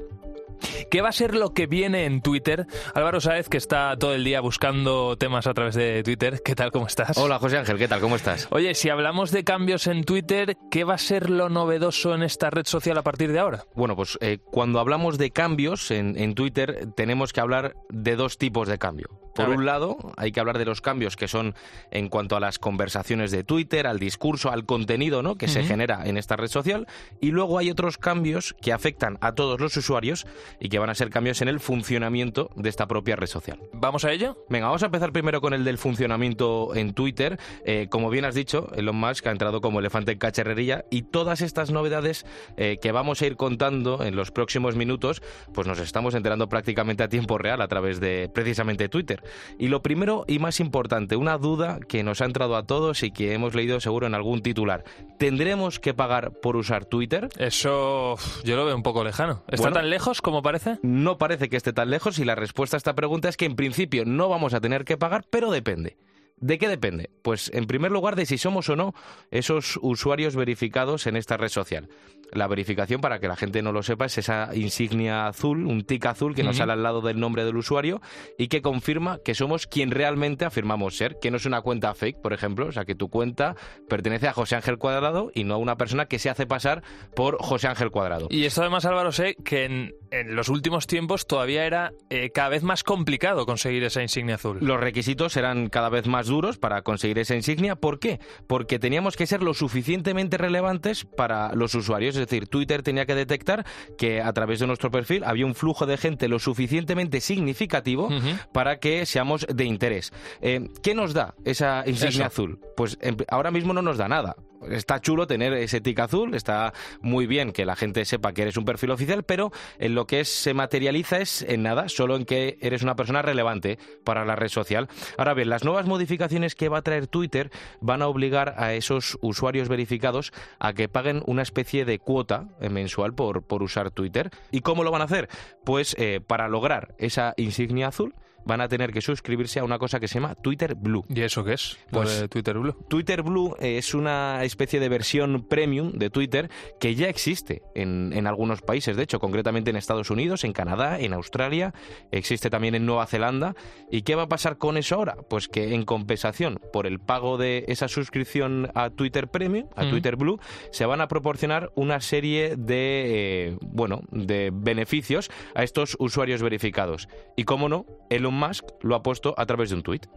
[0.89, 2.67] ¿Qué va a ser lo que viene en Twitter?
[2.93, 6.41] Álvaro Sáez, que está todo el día buscando temas a través de Twitter.
[6.43, 6.71] ¿Qué tal?
[6.71, 7.17] ¿Cómo estás?
[7.17, 7.77] Hola, José Ángel.
[7.77, 7.99] ¿Qué tal?
[7.99, 8.47] ¿Cómo estás?
[8.51, 12.49] Oye, si hablamos de cambios en Twitter, ¿qué va a ser lo novedoso en esta
[12.49, 13.63] red social a partir de ahora?
[13.75, 18.37] Bueno, pues eh, cuando hablamos de cambios en, en Twitter, tenemos que hablar de dos
[18.37, 19.07] tipos de cambio.
[19.33, 21.55] Por un lado, hay que hablar de los cambios que son
[21.91, 25.35] en cuanto a las conversaciones de Twitter, al discurso, al contenido ¿no?
[25.35, 26.87] que se genera en esta red social.
[27.19, 30.25] Y luego hay otros cambios que afectan a todos los usuarios
[30.59, 33.59] y que van a ser cambios en el funcionamiento de esta propia red social.
[33.73, 34.45] ¿Vamos a ello?
[34.49, 37.39] Venga, vamos a empezar primero con el del funcionamiento en Twitter.
[37.65, 41.41] Eh, como bien has dicho, Elon Musk ha entrado como elefante en cacharrería y todas
[41.41, 42.25] estas novedades
[42.57, 45.21] eh, que vamos a ir contando en los próximos minutos,
[45.53, 49.20] pues nos estamos enterando prácticamente a tiempo real a través de precisamente Twitter.
[49.57, 53.11] Y lo primero y más importante, una duda que nos ha entrado a todos y
[53.11, 54.83] que hemos leído seguro en algún titular.
[55.17, 57.29] ¿Tendremos que pagar por usar Twitter?
[57.37, 59.43] Eso yo lo veo un poco lejano.
[59.47, 60.79] ¿Está tan lejos como parece?
[60.81, 63.55] No parece que esté tan lejos y la respuesta a esta pregunta es que en
[63.55, 65.97] principio no vamos a tener que pagar, pero depende.
[66.41, 67.11] ¿De qué depende?
[67.21, 68.95] Pues en primer lugar de si somos o no
[69.29, 71.87] esos usuarios verificados en esta red social.
[72.31, 76.05] La verificación, para que la gente no lo sepa, es esa insignia azul, un tic
[76.05, 78.01] azul que nos sale al lado del nombre del usuario
[78.37, 82.21] y que confirma que somos quien realmente afirmamos ser, que no es una cuenta fake,
[82.21, 83.55] por ejemplo, o sea, que tu cuenta
[83.89, 86.83] pertenece a José Ángel Cuadrado y no a una persona que se hace pasar
[87.15, 88.27] por José Ángel Cuadrado.
[88.29, 89.93] Y esto además, Álvaro, sé que en,
[90.35, 94.57] los últimos tiempos todavía era eh, cada vez más complicado conseguir esa insignia azul.
[94.61, 97.75] Los requisitos eran cada vez más duros para conseguir esa insignia.
[97.75, 98.19] ¿Por qué?
[98.47, 102.20] Porque teníamos que ser lo suficientemente relevantes para los usuarios.
[102.21, 103.65] Es decir, Twitter tenía que detectar
[103.97, 108.09] que a través de nuestro perfil había un flujo de gente lo suficientemente significativo
[108.51, 110.11] para que seamos de interés.
[110.41, 112.59] Eh, ¿Qué nos da esa insignia azul?
[112.75, 112.97] Pues
[113.29, 114.35] ahora mismo no nos da nada
[114.69, 118.57] está chulo tener ese tic azul, está muy bien que la gente sepa que eres
[118.57, 122.57] un perfil oficial, pero en lo que se materializa es en nada, solo en que
[122.61, 124.87] eres una persona relevante para la red social.
[125.17, 129.17] Ahora bien, las nuevas modificaciones que va a traer Twitter van a obligar a esos
[129.21, 134.29] usuarios verificados a que paguen una especie de cuota mensual por, por usar Twitter.
[134.51, 135.29] ¿Y cómo lo van a hacer?
[135.63, 138.13] Pues eh, para lograr esa insignia azul,
[138.45, 141.03] van a tener que suscribirse a una cosa que se llama Twitter Blue.
[141.09, 141.77] ¿Y eso qué es?
[141.91, 142.75] Pues- Twitter Blue.
[142.89, 146.49] Twitter Blue eh, es una especie de versión premium de Twitter
[146.79, 150.99] que ya existe en, en algunos países, de hecho, concretamente en Estados Unidos, en Canadá,
[150.99, 151.73] en Australia,
[152.11, 153.55] existe también en Nueva Zelanda.
[153.89, 155.15] ¿Y qué va a pasar con eso ahora?
[155.29, 159.89] Pues que en compensación por el pago de esa suscripción a Twitter Premium, a Mm.
[159.89, 160.39] Twitter Blue,
[160.71, 167.07] se van a proporcionar una serie de, eh, bueno, de beneficios a estos usuarios verificados.
[167.35, 170.07] Y cómo no, Elon Musk lo ha puesto a través de un tuit.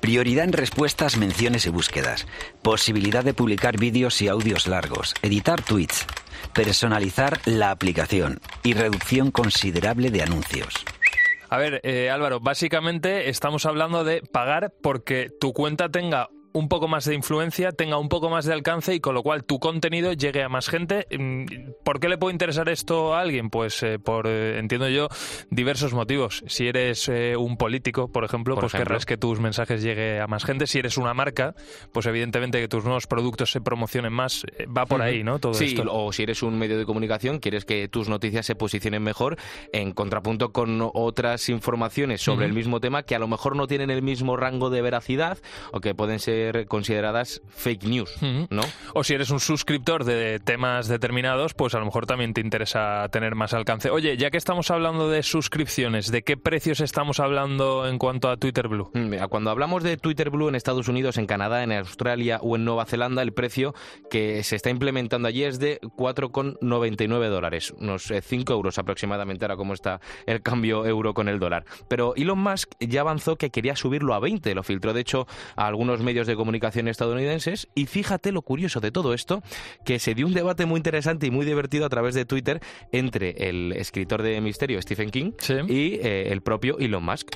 [0.00, 2.26] Prioridad en respuestas, menciones y búsquedas.
[2.62, 5.14] Posibilidad de publicar vídeos y audios largos.
[5.22, 6.06] Editar tweets.
[6.54, 8.40] Personalizar la aplicación.
[8.62, 10.84] Y reducción considerable de anuncios.
[11.48, 16.88] A ver, eh, Álvaro, básicamente estamos hablando de pagar porque tu cuenta tenga un poco
[16.88, 20.14] más de influencia, tenga un poco más de alcance y con lo cual tu contenido
[20.14, 21.06] llegue a más gente.
[21.10, 21.44] Mm,
[21.84, 23.50] ¿Por qué le puede interesar esto a alguien?
[23.50, 25.08] Pues eh, por, eh, entiendo yo,
[25.50, 26.42] diversos motivos.
[26.46, 28.88] Si eres eh, un político, por ejemplo, Por pues ejemplo.
[28.88, 30.66] querrás que tus mensajes lleguen a más gente.
[30.66, 31.54] Si eres una marca,
[31.92, 34.46] pues evidentemente que tus nuevos productos se promocionen más.
[34.74, 35.38] Va por ahí, ¿no?
[35.38, 35.84] Todo sí, esto.
[35.92, 39.36] o si eres un medio de comunicación, quieres que tus noticias se posicionen mejor
[39.74, 43.90] en contrapunto con otras informaciones sobre el mismo tema que a lo mejor no tienen
[43.90, 45.36] el mismo rango de veracidad
[45.72, 48.16] o que pueden ser consideradas fake news.
[48.50, 48.62] ¿no?
[48.94, 53.08] O si eres un suscriptor de temas determinados, pues a lo mejor también te interesa
[53.10, 53.90] tener más alcance.
[53.90, 58.36] Oye, ya que estamos hablando de suscripciones, ¿de qué precios estamos hablando en cuanto a
[58.36, 58.90] Twitter Blue?
[58.94, 62.56] Mm, mira, Cuando hablamos de Twitter Blue en Estados Unidos, en Canadá, en Australia o
[62.56, 63.74] en Nueva Zelanda, el precio
[64.10, 69.56] que se está implementando allí es de 4,99 dólares, unos eh, 5 euros aproximadamente, ahora
[69.56, 71.64] como está el cambio euro con el dólar.
[71.88, 75.66] Pero Elon Musk ya avanzó que quería subirlo a 20, lo filtró de hecho a
[75.66, 79.42] algunos medios de comunicación estadounidenses y fíjate lo curioso de todo esto,
[79.84, 82.60] que se dio un debate muy interesante y muy divertido a través de Twitter
[82.92, 85.32] entre el escritor de misterio Stephen King
[85.68, 87.28] y eh, el propio Elon Musk.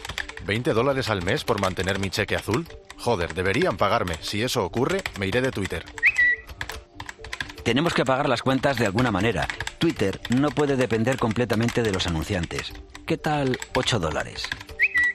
[0.47, 2.67] ¿20 dólares al mes por mantener mi cheque azul?
[2.97, 4.15] Joder, deberían pagarme.
[4.21, 5.85] Si eso ocurre, me iré de Twitter.
[7.65, 9.47] Tenemos que pagar las cuentas de alguna manera.
[9.79, 12.73] Twitter no puede depender completamente de los anunciantes.
[13.07, 14.49] ¿Qué tal 8 dólares?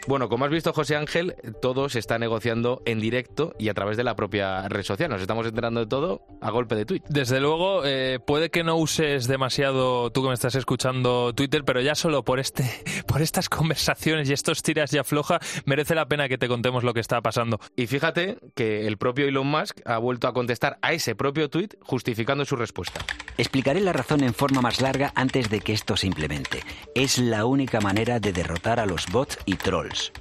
[0.07, 3.97] Bueno, como has visto, José Ángel, todo se está negociando en directo y a través
[3.97, 5.09] de la propia red social.
[5.09, 7.01] Nos estamos enterando de todo a golpe de tweet.
[7.09, 11.81] Desde luego, eh, puede que no uses demasiado, tú que me estás escuchando Twitter, pero
[11.81, 12.69] ya solo por este,
[13.07, 16.93] por estas conversaciones y estos tiras y afloja, merece la pena que te contemos lo
[16.93, 17.59] que está pasando.
[17.75, 21.69] Y fíjate que el propio Elon Musk ha vuelto a contestar a ese propio tweet
[21.81, 23.01] justificando su respuesta.
[23.39, 26.61] Explicaré la razón en forma más larga antes de que esto se implemente.
[26.93, 29.94] Es la única manera de derrotar a los bots y trolls.
[29.95, 30.11] Jones.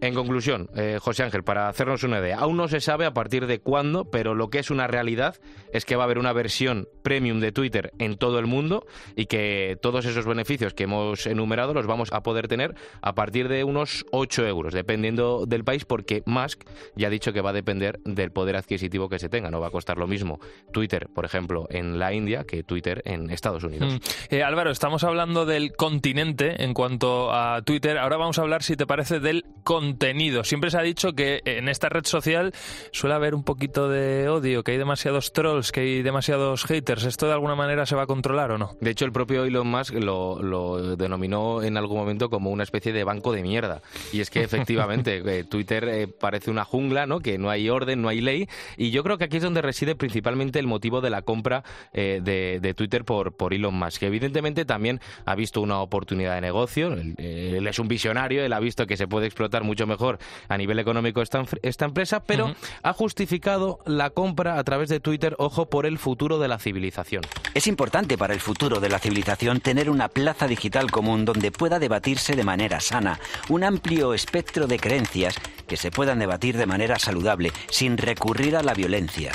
[0.00, 3.46] En conclusión, eh, José Ángel, para hacernos una idea, aún no se sabe a partir
[3.46, 5.36] de cuándo, pero lo que es una realidad
[5.72, 9.26] es que va a haber una versión premium de Twitter en todo el mundo y
[9.26, 13.64] que todos esos beneficios que hemos enumerado los vamos a poder tener a partir de
[13.64, 17.98] unos 8 euros, dependiendo del país, porque Musk ya ha dicho que va a depender
[18.04, 19.50] del poder adquisitivo que se tenga.
[19.50, 20.40] No va a costar lo mismo
[20.72, 23.94] Twitter, por ejemplo, en la India que Twitter en Estados Unidos.
[23.94, 24.34] Mm.
[24.34, 27.98] Eh, Álvaro, estamos hablando del continente en cuanto a Twitter.
[27.98, 29.44] Ahora vamos a hablar, si te parece, del
[29.86, 30.42] contenido.
[30.42, 32.52] Siempre se ha dicho que en esta red social
[32.90, 37.04] suele haber un poquito de odio, que hay demasiados trolls, que hay demasiados haters.
[37.04, 38.76] ¿Esto de alguna manera se va a controlar o no?
[38.80, 42.92] De hecho, el propio Elon Musk lo, lo denominó en algún momento como una especie
[42.92, 43.80] de banco de mierda.
[44.12, 47.20] Y es que efectivamente eh, Twitter eh, parece una jungla, ¿no?
[47.20, 48.48] Que no hay orden, no hay ley.
[48.76, 52.20] Y yo creo que aquí es donde reside principalmente el motivo de la compra eh,
[52.22, 54.00] de, de Twitter por, por Elon Musk.
[54.00, 56.92] Que evidentemente también ha visto una oportunidad de negocio.
[56.92, 60.56] Él, él es un visionario, él ha visto que se puede explotar mucho mejor a
[60.56, 61.42] nivel económico esta,
[61.84, 66.46] empresa, pero ha justificado la compra a través de Twitter, ojo, por el futuro de
[66.46, 67.22] la civilización.
[67.54, 71.78] Es importante para el futuro de la civilización tener una plaza digital común donde pueda
[71.78, 75.34] debatirse de manera sana, un amplio espectro de creencias
[75.66, 79.32] que se puedan debatir de manera saludable, sin recurrir a la violencia.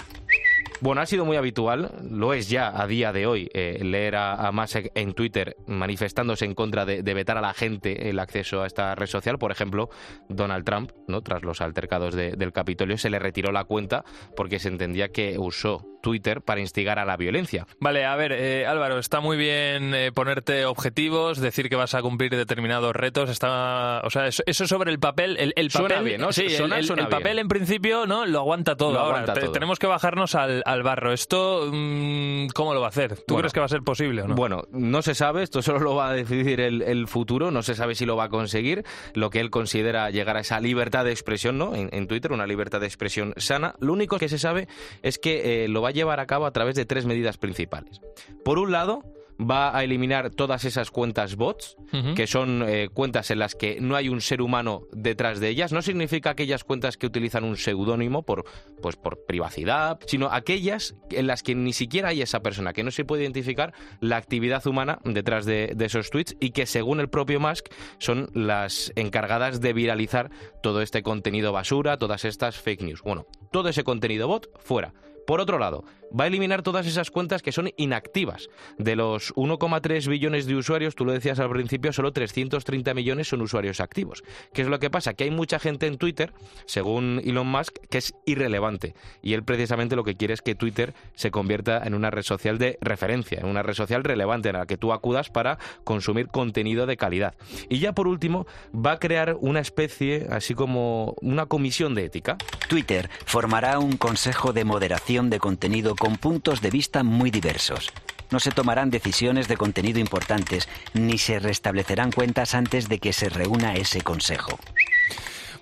[0.82, 4.34] Bueno, ha sido muy habitual, lo es ya a día de hoy, eh, leer a,
[4.48, 8.64] a Musk en Twitter manifestándose en contra de, de vetar a la gente el acceso
[8.64, 9.38] a esta red social.
[9.38, 9.90] Por ejemplo,
[10.28, 11.22] Donald Trump, ¿no?
[11.22, 14.04] tras los altercados de- del Capitolio, se le retiró la cuenta
[14.36, 17.68] porque se entendía que usó Twitter para instigar a la violencia.
[17.80, 22.02] Vale, a ver, eh, Álvaro, está muy bien eh, ponerte objetivos, decir que vas a
[22.02, 23.30] cumplir determinados retos.
[23.30, 26.32] Está, o sea, eso, eso sobre el papel, el, el Suena papel, bien, ¿no?
[26.32, 27.20] Sí, el- Suena- el, suena el bien.
[27.20, 28.94] papel en principio, no, lo aguanta todo.
[28.94, 29.52] Lo Ahora aguanta todo.
[29.52, 31.12] tenemos que bajarnos al, al barro.
[31.14, 33.16] Esto, mm, ¿cómo lo va a hacer?
[33.18, 33.40] ¿Tú Bueno.
[33.42, 34.36] crees que va a ser posible o no?
[34.36, 37.76] Bueno, no se sabe, esto solo lo va a decidir el, el futuro, no se
[37.76, 41.12] sabe si lo va a conseguir, lo que él considera llegar a esa libertad de
[41.12, 41.76] expresión ¿no?
[41.76, 43.76] en, en Twitter, una libertad de expresión sana.
[43.80, 44.68] Lo único que se sabe
[45.02, 48.02] es que eh, lo va a llevar a cabo a través de tres medidas principales.
[48.44, 49.04] Por un lado,
[49.50, 51.78] va a eliminar todas esas cuentas bots,
[52.16, 55.72] que son eh, cuentas en las que no hay un ser humano detrás de ellas.
[55.72, 58.46] No significa aquellas cuentas que utilizan un seudónimo por,
[58.82, 62.92] pues, por privacidad, sino aquellas en las que ni siquiera hay esa persona, que no
[62.92, 67.10] se puede identificar la actividad humana detrás de, de esos tweets y que según el
[67.10, 70.30] propio Musk son las encargadas de viralizar
[70.62, 73.02] todo este contenido basura, todas estas fake news.
[73.02, 74.94] Bueno, todo ese contenido bot fuera.
[75.26, 75.84] Por otro lado,
[76.18, 78.50] va a eliminar todas esas cuentas que son inactivas.
[78.78, 83.42] De los 1,3 billones de usuarios, tú lo decías al principio, solo 330 millones son
[83.42, 84.24] usuarios activos.
[84.54, 85.14] ¿Qué es lo que pasa?
[85.14, 86.34] Que hay mucha gente en Twitter,
[86.66, 88.96] según Elon Musk, que es irrelevante.
[89.22, 92.58] Y él precisamente lo que quiere es que Twitter se convierta en una red social
[92.58, 96.86] de referencia, en una red social relevante en la que tú acudas para consumir contenido
[96.86, 97.36] de calidad.
[97.70, 102.38] Y ya por último, va a crear una especie, así como una comisión de ética.
[102.68, 107.92] Twitter formará un consejo de moderación de contenido con puntos de vista muy diversos.
[108.30, 113.28] No se tomarán decisiones de contenido importantes, ni se restablecerán cuentas antes de que se
[113.28, 114.58] reúna ese consejo.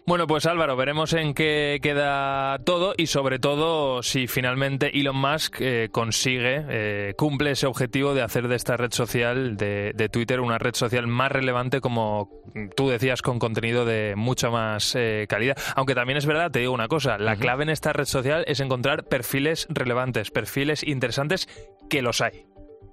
[0.09, 5.57] Bueno, pues Álvaro, veremos en qué queda todo y sobre todo si finalmente Elon Musk
[5.59, 10.39] eh, consigue, eh, cumple ese objetivo de hacer de esta red social, de, de, Twitter,
[10.39, 12.31] una red social más relevante como
[12.75, 15.55] tú decías, con contenido de mucha más eh, calidad.
[15.75, 18.61] Aunque también es verdad, te digo una cosa, la clave en esta red social es
[18.61, 21.47] encontrar perfiles relevantes, perfiles interesantes
[21.87, 22.47] que los hay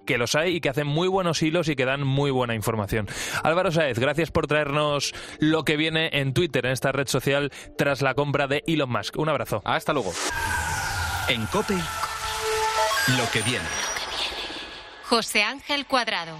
[0.06, 3.06] que los hay y que hacen muy buenos hilos y que dan muy buena información.
[3.42, 8.00] Álvaro Saez, gracias por traernos lo que viene en Twitter, en esta red social, tras
[8.00, 9.18] la compra de Elon Musk.
[9.18, 9.60] Un abrazo.
[9.64, 10.12] Hasta luego.
[11.28, 13.66] En COPE, lo que viene.
[15.04, 16.38] José Ángel Cuadrado.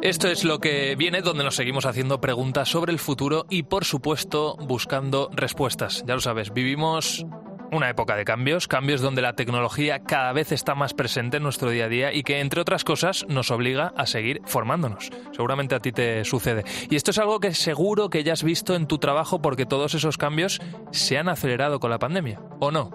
[0.00, 3.84] Esto es lo que viene donde nos seguimos haciendo preguntas sobre el futuro y por
[3.84, 6.04] supuesto buscando respuestas.
[6.06, 7.26] Ya lo sabes, vivimos
[7.72, 11.70] una época de cambios, cambios donde la tecnología cada vez está más presente en nuestro
[11.70, 15.10] día a día y que, entre otras cosas, nos obliga a seguir formándonos.
[15.32, 16.62] Seguramente a ti te sucede.
[16.88, 19.94] Y esto es algo que seguro que ya has visto en tu trabajo porque todos
[19.94, 20.60] esos cambios
[20.92, 22.90] se han acelerado con la pandemia, ¿o no?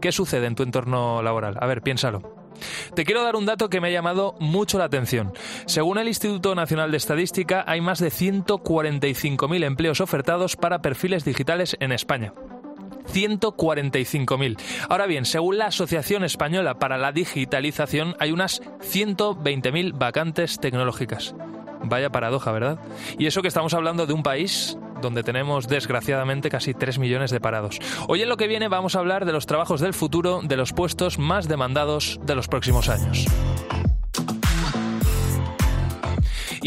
[0.00, 1.58] ¿Qué sucede en tu entorno laboral?
[1.60, 2.35] A ver, piénsalo.
[2.94, 5.32] Te quiero dar un dato que me ha llamado mucho la atención.
[5.66, 11.76] Según el Instituto Nacional de Estadística, hay más de 145.000 empleos ofertados para perfiles digitales
[11.80, 12.32] en España.
[13.12, 14.58] 145.000.
[14.88, 21.34] Ahora bien, según la Asociación Española para la Digitalización, hay unas 120.000 vacantes tecnológicas.
[21.82, 22.80] Vaya paradoja, ¿verdad?
[23.18, 27.40] Y eso que estamos hablando de un país donde tenemos desgraciadamente casi 3 millones de
[27.40, 27.78] parados.
[28.08, 30.72] Hoy en lo que viene vamos a hablar de los trabajos del futuro, de los
[30.72, 33.26] puestos más demandados de los próximos años.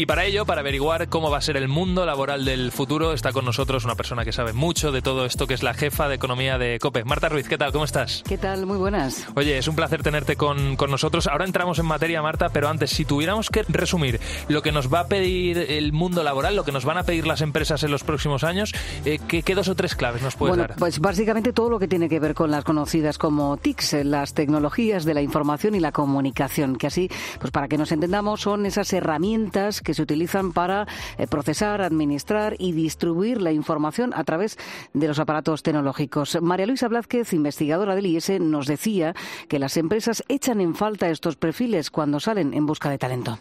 [0.00, 3.32] Y para ello, para averiguar cómo va a ser el mundo laboral del futuro, está
[3.32, 6.14] con nosotros una persona que sabe mucho de todo esto, que es la jefa de
[6.14, 7.04] economía de COPE.
[7.04, 7.70] Marta Ruiz, ¿qué tal?
[7.70, 8.22] ¿Cómo estás?
[8.26, 8.64] ¿Qué tal?
[8.64, 9.26] Muy buenas.
[9.36, 11.26] Oye, es un placer tenerte con, con nosotros.
[11.26, 15.00] Ahora entramos en materia, Marta, pero antes, si tuviéramos que resumir lo que nos va
[15.00, 18.02] a pedir el mundo laboral, lo que nos van a pedir las empresas en los
[18.02, 18.72] próximos años,
[19.04, 20.78] eh, ¿qué, ¿qué, dos o tres claves nos puedes bueno, dar?
[20.78, 25.04] Pues básicamente todo lo que tiene que ver con las conocidas como TICs, las tecnologías
[25.04, 28.90] de la información y la comunicación, que así, pues para que nos entendamos, son esas
[28.94, 30.86] herramientas que se utilizan para
[31.18, 34.58] eh, procesar, administrar y distribuir la información a través
[34.92, 36.38] de los aparatos tecnológicos.
[36.40, 39.14] María Luisa Blázquez, investigadora del IES, nos decía
[39.48, 43.38] que las empresas echan en falta estos perfiles cuando salen en busca de talento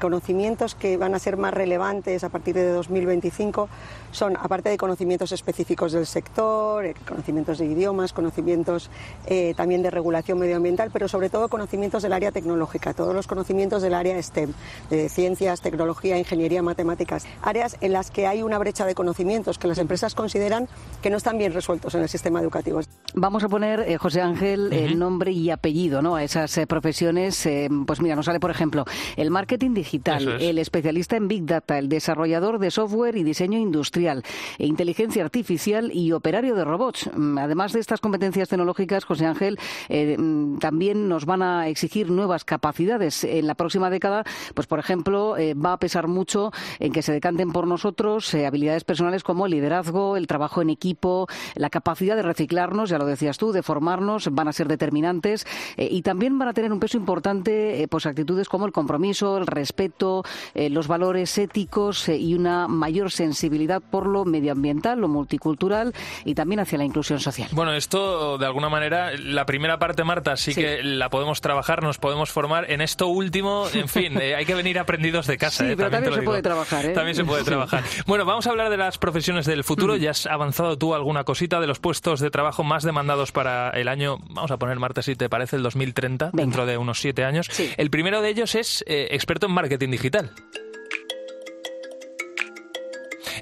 [0.00, 3.68] conocimientos que van a ser más relevantes a partir de 2025
[4.10, 8.90] son, aparte de conocimientos específicos del sector, eh, conocimientos de idiomas, conocimientos
[9.26, 13.82] eh, también de regulación medioambiental, pero sobre todo conocimientos del área tecnológica, todos los conocimientos
[13.82, 14.52] del área STEM,
[14.90, 19.68] de ciencias, tecnología, ingeniería, matemáticas, áreas en las que hay una brecha de conocimientos que
[19.68, 20.68] las empresas consideran
[21.02, 22.80] que no están bien resueltos en el sistema educativo.
[23.14, 26.16] Vamos a poner, eh, José Ángel, el nombre y apellido ¿no?
[26.16, 27.44] a esas eh, profesiones.
[27.46, 28.84] Eh, pues mira, nos sale, por ejemplo,
[29.16, 30.42] el marketing digital, es.
[30.42, 34.22] el especialista en Big Data, el desarrollador de software y diseño industrial,
[34.58, 37.10] e inteligencia artificial y operario de robots.
[37.14, 42.10] Mm, Además de estas competencias tecnológicas, José Ángel, eh, mm, también nos van a exigir
[42.10, 43.24] nuevas capacidades.
[43.24, 44.24] En la próxima década,
[44.54, 48.46] pues por ejemplo, eh, va a pesar mucho en que se decanten por nosotros eh,
[48.46, 53.06] habilidades personales como el liderazgo, el trabajo en equipo, la capacidad de reciclarnos, ya lo
[53.06, 56.96] decías tú, de formarnos, van a ser determinantes y también van a tener un peso
[56.96, 63.10] importante pues actitudes como el compromiso, el respeto respeto, los valores éticos y una mayor
[63.10, 67.48] sensibilidad por lo medioambiental, lo multicultural y también hacia la inclusión social.
[67.52, 71.98] Bueno, esto de alguna manera, la primera parte, Marta, sí, que la podemos trabajar, nos
[71.98, 72.70] podemos formar.
[72.70, 75.66] En esto último, en fin, hay que venir aprendidos de casa.
[75.66, 76.92] Sí, pero también, se puede trabajar.
[76.92, 77.82] También se puede trabajar.
[78.06, 79.96] Bueno, vamos a hablar de las profesiones del futuro.
[79.96, 83.88] Ya has avanzado tú alguna cosita de los puestos de trabajo más demandados para el
[83.88, 87.48] año, vamos a poner, Marta, si te parece, el 2030, dentro de unos siete años.
[87.76, 90.30] El primero de ellos es eh, experto en marketing digital.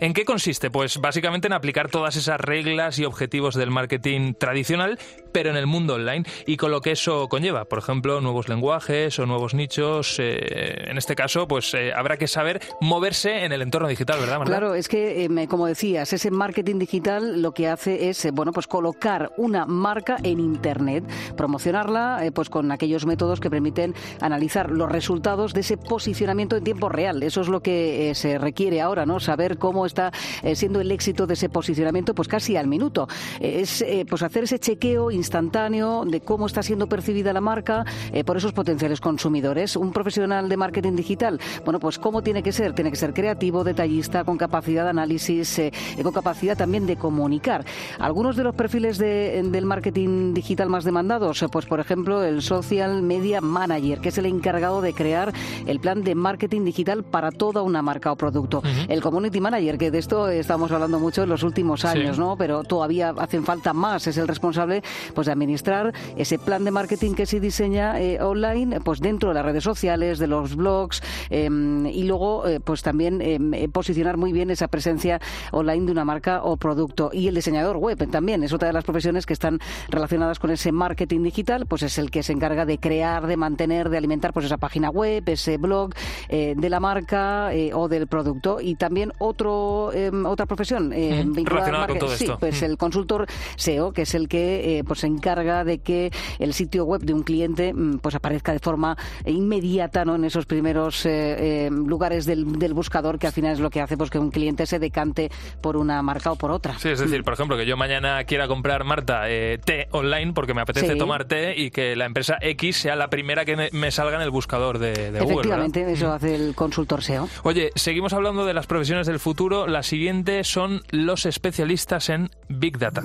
[0.00, 0.70] ¿En qué consiste?
[0.70, 4.98] Pues básicamente en aplicar todas esas reglas y objetivos del marketing tradicional,
[5.32, 7.64] pero en el mundo online y con lo que eso conlleva.
[7.64, 10.16] Por ejemplo, nuevos lenguajes o nuevos nichos.
[10.20, 14.38] Eh, en este caso, pues eh, habrá que saber moverse en el entorno digital, ¿verdad,
[14.38, 14.52] Marta?
[14.52, 18.68] Claro, es que, eh, como decías, ese marketing digital lo que hace es, bueno, pues
[18.68, 21.04] colocar una marca en Internet,
[21.36, 26.88] promocionarla, pues con aquellos métodos que permiten analizar los resultados de ese posicionamiento en tiempo
[26.88, 27.22] real.
[27.24, 29.18] Eso es lo que se requiere ahora, ¿no?
[29.18, 30.12] Saber cómo está
[30.42, 33.08] eh, siendo el éxito de ese posicionamiento pues casi al minuto.
[33.40, 37.84] Eh, es eh, pues hacer ese chequeo instantáneo de cómo está siendo percibida la marca
[38.24, 39.76] por esos potenciales consumidores.
[39.76, 43.64] Un profesional de marketing digital, bueno, pues cómo tiene que ser, tiene que ser creativo,
[43.64, 45.60] detallista, con capacidad de análisis,
[46.02, 47.64] con capacidad también de comunicar.
[47.98, 53.40] Algunos de los perfiles del marketing digital más demandados, pues por ejemplo el social media
[53.40, 55.32] manager, que es el encargado de crear
[55.66, 58.62] el plan de marketing digital para toda una marca o producto.
[58.88, 62.36] El community manager que de esto estamos hablando mucho en los últimos años, ¿no?
[62.36, 64.06] Pero todavía hacen falta más.
[64.06, 64.82] Es el responsable
[65.14, 69.36] pues de administrar ese plan de marketing que se diseña eh, online, pues dentro de
[69.36, 74.16] las redes sociales, de los blogs em, y luego eh, pues también em, eh, posicionar
[74.16, 75.20] muy bien esa presencia
[75.52, 77.10] online de una marca o producto.
[77.12, 80.72] Y el diseñador web también es otra de las profesiones que están relacionadas con ese
[80.72, 84.46] marketing digital, pues es el que se encarga de crear, de mantener, de alimentar pues
[84.46, 85.94] esa página web, ese blog
[86.28, 88.60] de la marca o del producto.
[88.60, 92.32] Y también otro Em, otra profesión eh, relacionada con todo esto.
[92.32, 96.10] Sí, pues el consultor SEO, que es el que eh, pues se encarga de que
[96.38, 100.14] el sitio web de un cliente mm, pues aparezca de forma inmediata ¿no?
[100.16, 102.44] en esos primeros eh, em, lugares del,
[102.74, 105.76] buscador, que al final es lo que hace pues que un cliente se decante por
[105.76, 106.78] una marca o por otra.
[106.78, 107.24] Sí, es decir, mm.
[107.24, 109.22] por ejemplo, que yo mañana quiera comprar, Marta,
[109.64, 113.44] té online porque me apetece tomar té y que la empresa X sea la primera
[113.44, 115.34] que me salga en el buscador de, Google.
[115.34, 117.28] Efectivamente, eso hace el consultor SEO.
[117.42, 122.78] Oye, seguimos hablando de las profesiones del futuro la siguiente son los especialistas en Big
[122.78, 123.02] Data.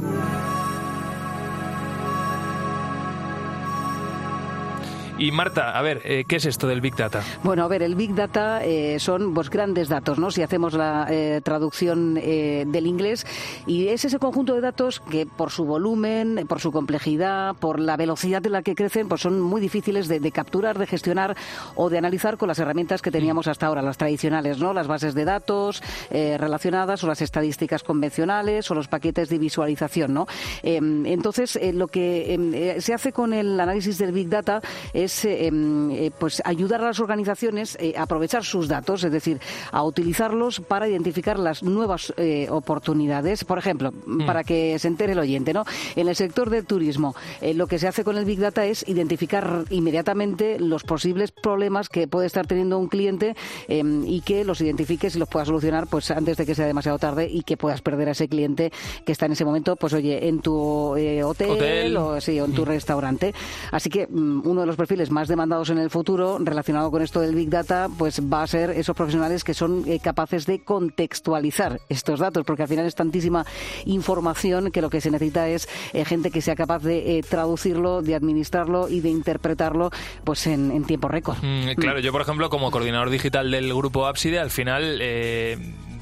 [5.17, 7.21] Y Marta, a ver, eh, ¿qué es esto del Big Data?
[7.43, 10.31] Bueno, a ver, el Big Data eh, son pues, grandes datos, ¿no?
[10.31, 13.25] Si hacemos la eh, traducción del inglés.
[13.67, 17.95] Y es ese conjunto de datos que por su volumen, por su complejidad, por la
[17.95, 21.35] velocidad en la que crecen, pues son muy difíciles de, capturar, de gestionar
[21.75, 24.73] o de analizar con las herramientas que teníamos hasta ahora, las tradicionales, ¿no?
[24.73, 30.27] Las bases de datos relacionadas o las estadísticas convencionales o los paquetes de visualización, ¿no?
[30.63, 34.61] Em, entonces, lo que em, se hace con el análisis del Big Data
[35.03, 39.39] eh, em, eh, pues ayudar a las organizaciones eh, a aprovechar sus datos, es decir,
[39.71, 42.13] a utilizarlos para identificar las nuevas
[42.49, 43.43] oportunidades.
[43.43, 44.25] Por ejemplo, mm.
[44.25, 45.65] para que se entere el oyente, ¿no?
[45.95, 49.65] En el sector del turismo, lo que se hace con el Big Data es identificar
[49.69, 53.35] inmediatamente los posibles problemas que puede estar teniendo un cliente
[53.67, 56.97] em, y que los identifiques y los puedas solucionar pues antes de que sea demasiado
[56.99, 58.71] tarde y que puedas perder a ese cliente
[59.05, 62.63] que está en ese momento, pues oye, en tu hotel, o, sí, o en tu
[62.63, 62.65] mm.
[62.65, 63.33] restaurante.
[63.71, 67.19] Así que mm, uno de los perfiles más demandados en el futuro relacionado con esto
[67.19, 71.79] del Big Data, pues va a ser esos profesionales que son eh, capaces de contextualizar
[71.89, 73.45] estos datos, porque al final es tantísima
[73.85, 78.01] información que lo que se necesita es eh, gente que sea capaz de eh, traducirlo,
[78.01, 79.91] de administrarlo y de interpretarlo
[80.23, 81.37] pues en, tiempo récord.
[81.41, 84.99] Mm, claro, yo por ejemplo como coordinador digital del grupo Abside, al final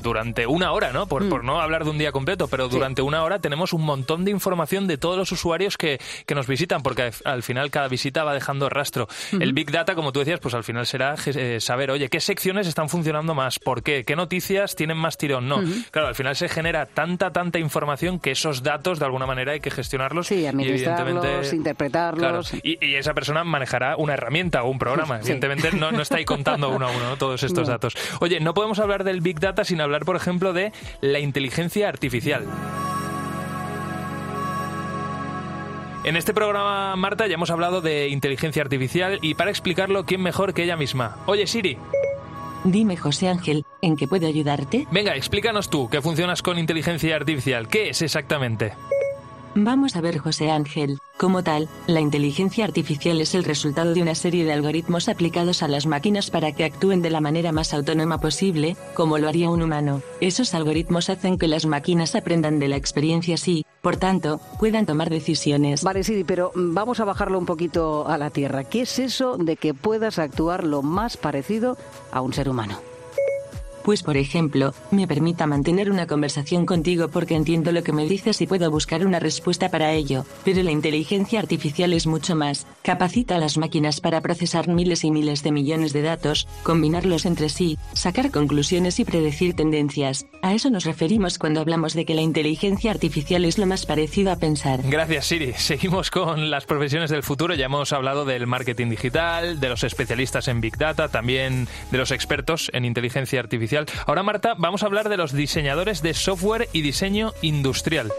[0.01, 1.07] durante una hora, ¿no?
[1.07, 1.45] Por, por, mm.
[1.45, 4.87] no hablar de un día completo, pero durante una hora tenemos un montón de información
[4.87, 8.69] de todos los usuarios que, que nos visitan, porque al final cada visita va dejando
[8.69, 9.07] rastro.
[9.31, 12.67] El Big Data, como tú decías, pues al final será eh, saber, oye, qué secciones
[12.67, 15.61] están funcionando más, por qué, qué noticias tienen más tirón, no.
[15.91, 19.59] Claro, al final se genera tanta, tanta información que esos datos de alguna manera hay
[19.59, 20.27] que gestionarlos.
[20.27, 22.53] Sí, administrarlos, interpretarlos.
[22.63, 25.19] y, y, esa persona manejará una herramienta o un programa.
[25.19, 27.95] Evidentemente no, no está ahí contando uno a uno todos estos datos.
[28.19, 30.71] Oye, no podemos hablar del Big Data sin hablar hablar, por ejemplo, de
[31.01, 32.45] la inteligencia artificial.
[36.03, 40.53] En este programa, Marta, ya hemos hablado de inteligencia artificial y para explicarlo, ¿quién mejor
[40.53, 41.17] que ella misma?
[41.27, 41.77] Oye, Siri.
[42.63, 44.87] Dime, José Ángel, ¿en qué puedo ayudarte?
[44.91, 47.67] Venga, explícanos tú, que funcionas con inteligencia artificial.
[47.67, 48.73] ¿Qué es exactamente?
[49.55, 50.99] Vamos a ver, José Ángel.
[51.17, 55.67] Como tal, la inteligencia artificial es el resultado de una serie de algoritmos aplicados a
[55.67, 59.61] las máquinas para que actúen de la manera más autónoma posible, como lo haría un
[59.61, 60.01] humano.
[60.21, 65.09] Esos algoritmos hacen que las máquinas aprendan de la experiencia y, por tanto, puedan tomar
[65.09, 65.83] decisiones.
[65.83, 68.63] Vale, sí, pero vamos a bajarlo un poquito a la tierra.
[68.63, 71.77] ¿Qué es eso de que puedas actuar lo más parecido
[72.11, 72.90] a un ser humano?
[73.83, 78.41] Pues por ejemplo, me permita mantener una conversación contigo porque entiendo lo que me dices
[78.41, 82.67] y puedo buscar una respuesta para ello, pero la inteligencia artificial es mucho más.
[82.83, 87.49] Capacita a las máquinas para procesar miles y miles de millones de datos, combinarlos entre
[87.49, 90.27] sí, sacar conclusiones y predecir tendencias.
[90.43, 94.31] A eso nos referimos cuando hablamos de que la inteligencia artificial es lo más parecido
[94.31, 94.81] a pensar.
[94.83, 95.53] Gracias Siri.
[95.57, 97.55] Seguimos con las profesiones del futuro.
[97.55, 102.11] Ya hemos hablado del marketing digital, de los especialistas en Big Data, también de los
[102.11, 103.70] expertos en inteligencia artificial
[104.05, 108.11] Ahora, Marta, vamos a hablar de los diseñadores de software y diseño industrial.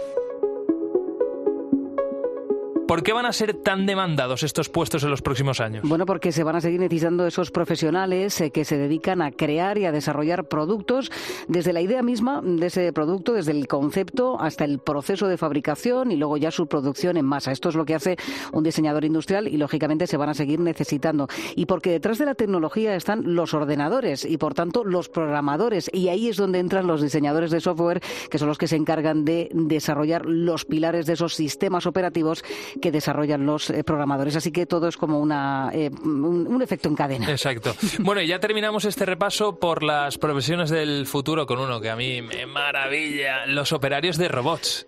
[2.86, 5.88] ¿Por qué van a ser tan demandados estos puestos en los próximos años?
[5.88, 9.78] Bueno, porque se van a seguir necesitando esos profesionales eh, que se dedican a crear
[9.78, 11.10] y a desarrollar productos
[11.48, 16.12] desde la idea misma de ese producto, desde el concepto hasta el proceso de fabricación
[16.12, 17.52] y luego ya su producción en masa.
[17.52, 18.16] Esto es lo que hace
[18.52, 21.28] un diseñador industrial y lógicamente se van a seguir necesitando.
[21.54, 26.08] Y porque detrás de la tecnología están los ordenadores y por tanto los programadores y
[26.08, 29.48] ahí es donde entran los diseñadores de software que son los que se encargan de
[29.52, 32.44] desarrollar los pilares de esos sistemas operativos
[32.80, 34.36] que desarrollan los eh, programadores.
[34.36, 37.30] Así que todo es como una, eh, un, efecto en cadena.
[37.30, 37.74] Exacto.
[38.00, 41.96] Bueno, y ya terminamos este repaso por las profesiones del futuro con uno que a
[41.96, 44.86] mí me maravilla, los operarios de robots.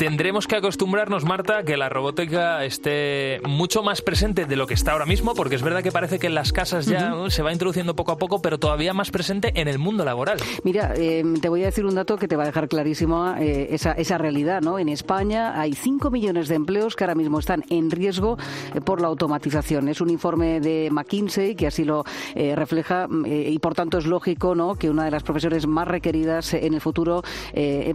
[0.00, 4.72] Tendremos que acostumbrarnos, Marta, a que la robótica esté mucho más presente de lo que
[4.72, 7.52] está ahora mismo, porque es verdad que parece que en las casas ya se va
[7.52, 10.38] introduciendo poco a poco, pero todavía más presente en el mundo laboral.
[10.64, 13.74] Mira, eh, te voy a decir un dato que te va a dejar clarísimo eh,
[13.74, 14.62] esa, esa, realidad.
[14.62, 14.78] ¿no?
[14.78, 18.38] En España hay 5 millones de empleos que ahora mismo están en riesgo
[18.74, 19.86] eh, por la automatización.
[19.88, 24.76] Es un informe de McKinsey que así lo refleja y por tanto es lógico ¿no?
[24.76, 27.22] que una de las profesiones más requeridas en el futuro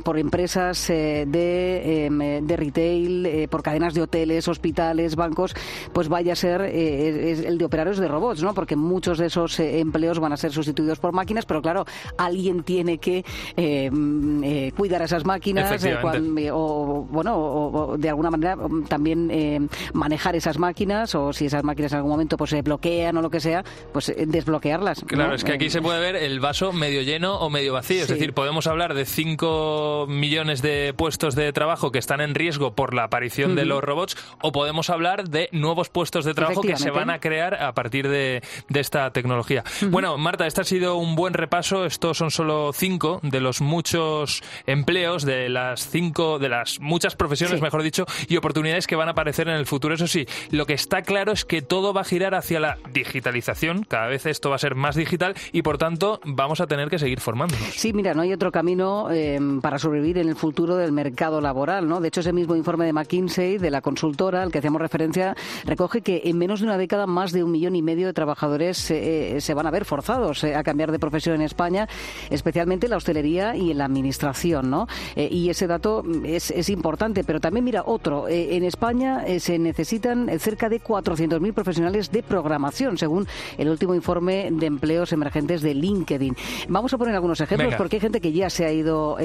[0.03, 5.54] por empresas de eh, de retail, eh, por cadenas de hoteles, hospitales, bancos,
[5.93, 8.54] pues vaya a ser eh, el de operarios de robots, ¿no?
[8.54, 11.86] Porque muchos de esos empleos van a ser sustituidos por máquinas, pero claro,
[12.18, 13.24] alguien tiene que
[13.56, 15.84] em, cuidar a esas máquinas
[16.52, 21.91] o, bueno, o, de alguna manera mm, también manejar esas máquinas o si esas máquinas
[21.91, 25.04] en algún momento pues se bloquean o lo que sea, pues desbloquearlas.
[25.06, 28.02] Claro, es que aquí se puede ver el vaso medio lleno o medio vacío.
[28.02, 32.73] Es decir, podemos hablar de 5 millones de puestos de trabajo que están en riesgo
[32.73, 36.77] por la aparición de los robots o podemos hablar de nuevos puestos de trabajo que
[36.77, 38.41] se van a crear a partir de,
[38.73, 39.63] esta tecnología.
[39.89, 41.86] Bueno, Marta, este ha sido un buen repaso.
[41.86, 47.61] Estos son solo cinco de los muchos empleos, de las cinco, de las muchas profesiones,
[47.61, 49.95] mejor dicho, y oportunidades que van a aparecer en el futuro.
[49.95, 53.83] Eso sí, lo que está claro es que todo va a girar hacia la digitalización.
[53.83, 56.99] Cada vez esto va a ser más digital y, por tanto, vamos a tener que
[56.99, 57.69] seguir formándonos.
[57.69, 61.64] Sí, mira, no hay otro camino eh, para sobrevivir en el futuro del mercado laboral
[61.66, 65.36] de hecho, ese mismo informe de McKinsey, de la consultora al que hacíamos referencia,
[65.66, 68.91] recoge que en menos de una década más de un millón y medio de trabajadores
[68.91, 71.88] eh, se van a ver forzados eh, a cambiar de profesión en España,
[72.30, 74.70] especialmente en la hostelería y en la administración.
[74.70, 74.88] ¿no?
[75.16, 78.28] Eh, y ese dato es, importante, pero también mira otro.
[78.28, 84.66] en España se necesitan cerca de 400.000 profesionales de programación, según el último informe de
[84.66, 86.36] empleos emergentes de LinkedIn.
[86.70, 89.18] Vamos a poner algunos ejemplos porque hay gente que ya se ha ido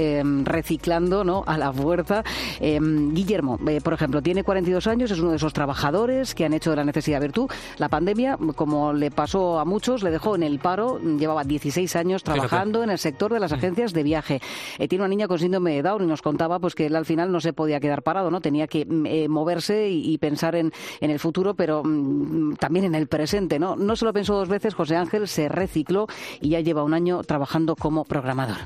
[0.45, 1.45] reciclando ¿no?
[1.47, 2.23] a la fuerza
[2.61, 6.53] Em, Guillermo, eh, por ejemplo, tiene 42 años, es uno de esos trabajadores que han
[6.53, 7.51] hecho de la necesidad virtud.
[7.79, 10.99] La pandemia, como le pasó a muchos, le dejó en el paro.
[11.01, 13.55] Llevaba 16 años trabajando en el sector de las mm.
[13.55, 14.41] agencias de viaje.
[14.79, 17.07] Eh, tiene una niña con síndrome de Down y nos contaba pues que él al
[17.07, 20.73] final no se podía quedar parado, no tenía que mm, eh, moverse y, pensar en,
[21.01, 23.59] en, el futuro, pero mm, también en el presente.
[23.59, 23.77] ¿no?
[23.77, 24.75] no se lo pensó dos veces.
[24.75, 26.07] José Ángel se recicló
[26.41, 28.57] y ya lleva un año trabajando como programador.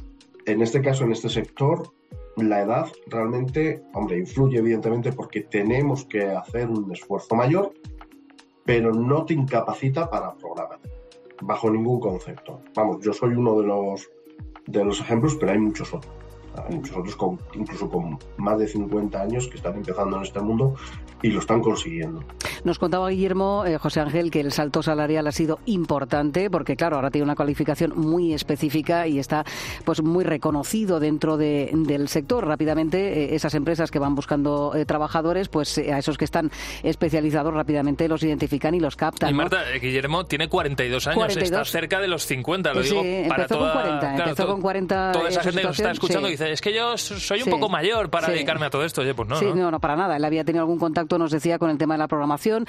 [0.47, 1.93] En este caso, en este sector,
[2.37, 7.73] la edad realmente, hombre, influye evidentemente porque tenemos que hacer un esfuerzo mayor,
[8.65, 10.81] pero no te incapacita para programar,
[11.43, 12.61] bajo ningún concepto.
[12.75, 14.11] Vamos, yo soy uno de los,
[14.67, 16.13] de los ejemplos, pero hay muchos otros.
[16.57, 20.41] Hay muchos otros, con, incluso con más de 50 años, que están empezando en este
[20.41, 20.75] mundo
[21.25, 22.23] y lo están consiguiendo.
[22.65, 26.97] Nos contaba Guillermo, eh, José Ángel, que el salto salarial ha sido importante porque, claro,
[26.97, 29.43] ahora tiene una cualificación muy específica y está
[29.87, 32.47] pues muy reconocido dentro del sector.
[32.47, 36.51] Rápidamente, eh, esas empresas que van buscando eh, trabajadores, pues a esos que están
[36.83, 39.31] especializados rápidamente los identifican y los captan.
[39.31, 43.73] Y Marta, Guillermo tiene 42 años, está cerca de los 50, lo digo para toda,
[43.73, 46.61] con 40, empezó con 40 toda esa gente que nos está escuchando y dice es
[46.61, 49.01] que yo soy un poco mayor para dedicarme a todo esto.
[49.01, 49.71] Oye, pues no, sí, no.
[49.71, 50.17] no, para nada.
[50.17, 52.67] Él había tenido algún contacto, nos decía, con el tema de la programación,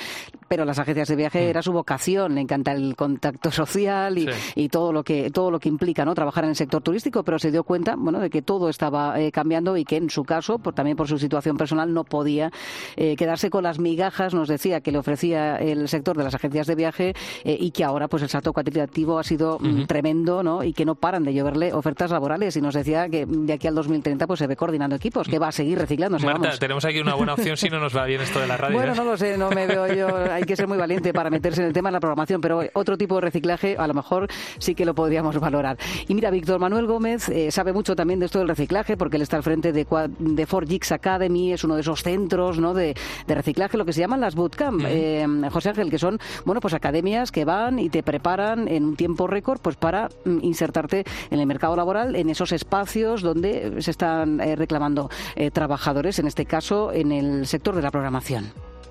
[0.48, 1.50] pero las agencias de viaje mm.
[1.50, 2.36] era su vocación.
[2.36, 6.16] Le encanta el contacto social y, todo lo que todo lo que implica, ¿no?
[6.16, 9.32] Trabajar en el sector turístico, pero se dio cuenta, bueno, de que todo estaba eh,
[9.32, 12.52] cambiando y que en su caso, por, también por su situación personal, no podía
[12.96, 14.34] eh, quedarse con las migajas.
[14.34, 17.84] Nos decía que le ofrecía el sector de las agencias de viaje eh, y que
[17.84, 20.64] ahora, pues, el salto cuantitativo ha sido mm, tremendo, ¿no?
[20.64, 22.56] Y que no paran de lloverle ofertas laborales.
[22.58, 25.50] Y nos decía que de aquí al 2030, pues, se ve coordinando equipos, que va
[25.50, 26.18] a seguir reciclando.
[26.20, 28.78] Marta, tenemos aquí una buena opción si no nos va bien esto de la radio.
[28.78, 30.08] Bueno, no lo sé, no me veo yo.
[30.32, 32.98] Hay que ser muy valiente para meterse en el tema de la programación, pero otro
[32.98, 34.28] tipo de reciclaje a lo mejor
[34.58, 35.78] sí que lo podríamos valorar.
[36.08, 39.22] Y mira, Víctor Manuel Gómez eh, sabe mucho también de esto del reciclaje porque él
[39.22, 39.86] está al frente de,
[40.20, 42.74] de Ford Geeks Academy, es uno de esos centros ¿no?
[42.74, 42.96] de,
[43.28, 47.32] reciclaje, lo que se llaman las bootcamp, eh, José Ángel, que son bueno pues academias
[47.32, 51.46] que van y te preparan en un tiempo récord pues para mm, insertarte en el
[51.46, 55.10] mercado laboral, en esos espacios donde se están eh, reclamando
[55.54, 58.25] trabajadores, en este caso en el sector de la programación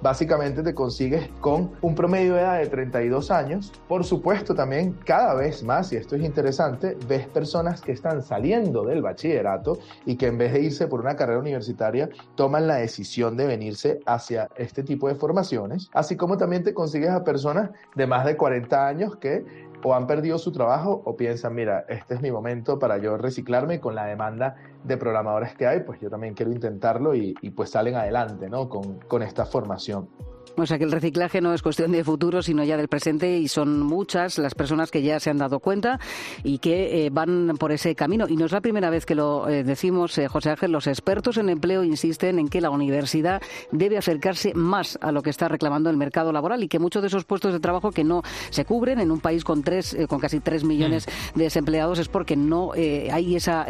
[0.05, 3.73] básicamente te consigues con un promedio de edad de 32 años.
[3.89, 8.85] Por supuesto, también cada vez más, y esto es interesante, ves personas que están saliendo
[8.85, 13.35] del bachillerato y que en vez de irse por una carrera universitaria, toman la decisión
[13.39, 18.07] de venirse hacia este tipo de formaciones, así como también te consigues a personas de
[18.07, 19.43] más de 40 años que
[19.85, 23.81] o han perdido su trabajo o piensan, mira, este es mi momento para yo reciclarme
[23.81, 27.95] con la demanda de programadores que hay, pues yo también quiero intentarlo y, pues salen
[27.95, 28.69] adelante, ¿no?
[28.69, 30.09] Con, con esta formación.
[30.57, 33.49] O sea que el reciclaje no es cuestión de futuro, sino ya del presente y
[33.49, 35.99] son muchas las personas que ya se han dado cuenta
[36.45, 38.27] y que eh, van por ese camino.
[38.29, 41.39] Y no es la primera vez que lo eh, decimos, eh, José Ángel, los expertos
[41.39, 43.43] en empleo insisten en que la universidad
[43.73, 47.09] debe acercarse más a lo que está reclamando el mercado laboral y que muchos de
[47.09, 50.39] esos puestos de trabajo que no se cubren en un país con tres, con casi
[50.39, 51.39] tres millones mm.
[51.39, 53.67] de desempleados es porque no hay esa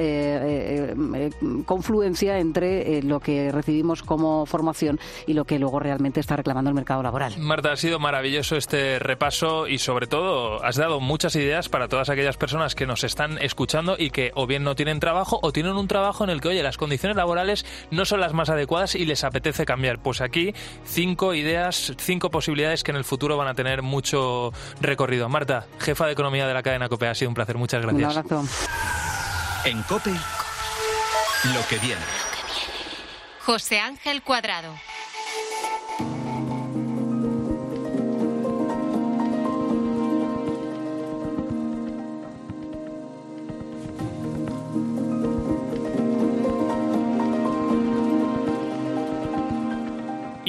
[1.64, 7.02] confluencia entre lo que recibimos como formación y lo que luego realmente está reclamando mercado
[7.02, 7.36] laboral.
[7.38, 12.08] Marta, ha sido maravilloso este repaso y sobre todo has dado muchas ideas para todas
[12.08, 15.72] aquellas personas que nos están escuchando y que o bien no tienen trabajo o tienen
[15.72, 19.04] un trabajo en el que, oye, las condiciones laborales no son las más adecuadas y
[19.04, 20.00] les apetece cambiar.
[20.00, 20.54] Pues aquí
[20.84, 25.28] cinco ideas, cinco posibilidades que en el futuro van a tener mucho recorrido.
[25.28, 27.56] Marta, jefa de economía de la cadena COPE, ha sido un placer.
[27.56, 28.12] Muchas gracias.
[28.12, 28.44] Un abrazo.
[29.64, 32.02] En COPE, lo que viene.
[33.44, 34.74] José Ángel Cuadrado.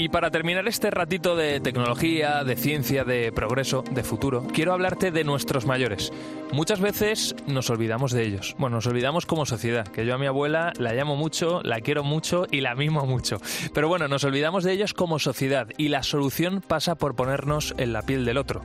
[0.05, 5.09] Y para terminar este ratito de tecnología, de ciencia, de progreso, de futuro, quiero hablarte
[5.09, 6.13] de nuestros mayores.
[6.51, 8.55] Muchas veces nos olvidamos de ellos.
[8.59, 12.03] Bueno, nos olvidamos como sociedad, que yo a mi abuela la llamo mucho, la quiero
[12.03, 13.41] mucho y la mimo mucho.
[13.73, 17.91] Pero bueno, nos olvidamos de ellos como sociedad y la solución pasa por ponernos en
[17.91, 18.61] la piel del otro.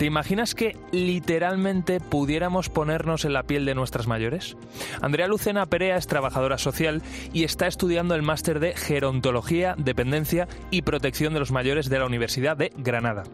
[0.00, 4.56] ¿Te imaginas que literalmente pudiéramos ponernos en la piel de nuestras mayores?
[5.02, 7.02] Andrea Lucena Perea es trabajadora social
[7.34, 12.06] y está estudiando el máster de Gerontología, Dependencia y Protección de los Mayores de la
[12.06, 13.24] Universidad de Granada.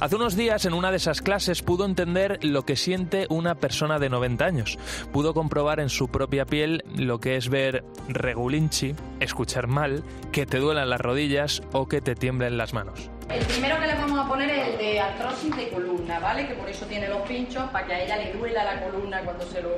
[0.00, 3.98] Hace unos días en una de esas clases pudo entender lo que siente una persona
[3.98, 4.78] de 90 años.
[5.12, 10.58] Pudo comprobar en su propia piel lo que es ver regulinchi, escuchar mal, que te
[10.58, 13.10] duelan las rodillas o que te tiemblen las manos.
[13.28, 16.46] El primero que le vamos a poner es el de artrosis de columna, ¿vale?
[16.46, 19.44] Que por eso tiene los pinchos, para que a ella le duela la columna cuando
[19.46, 19.70] se lo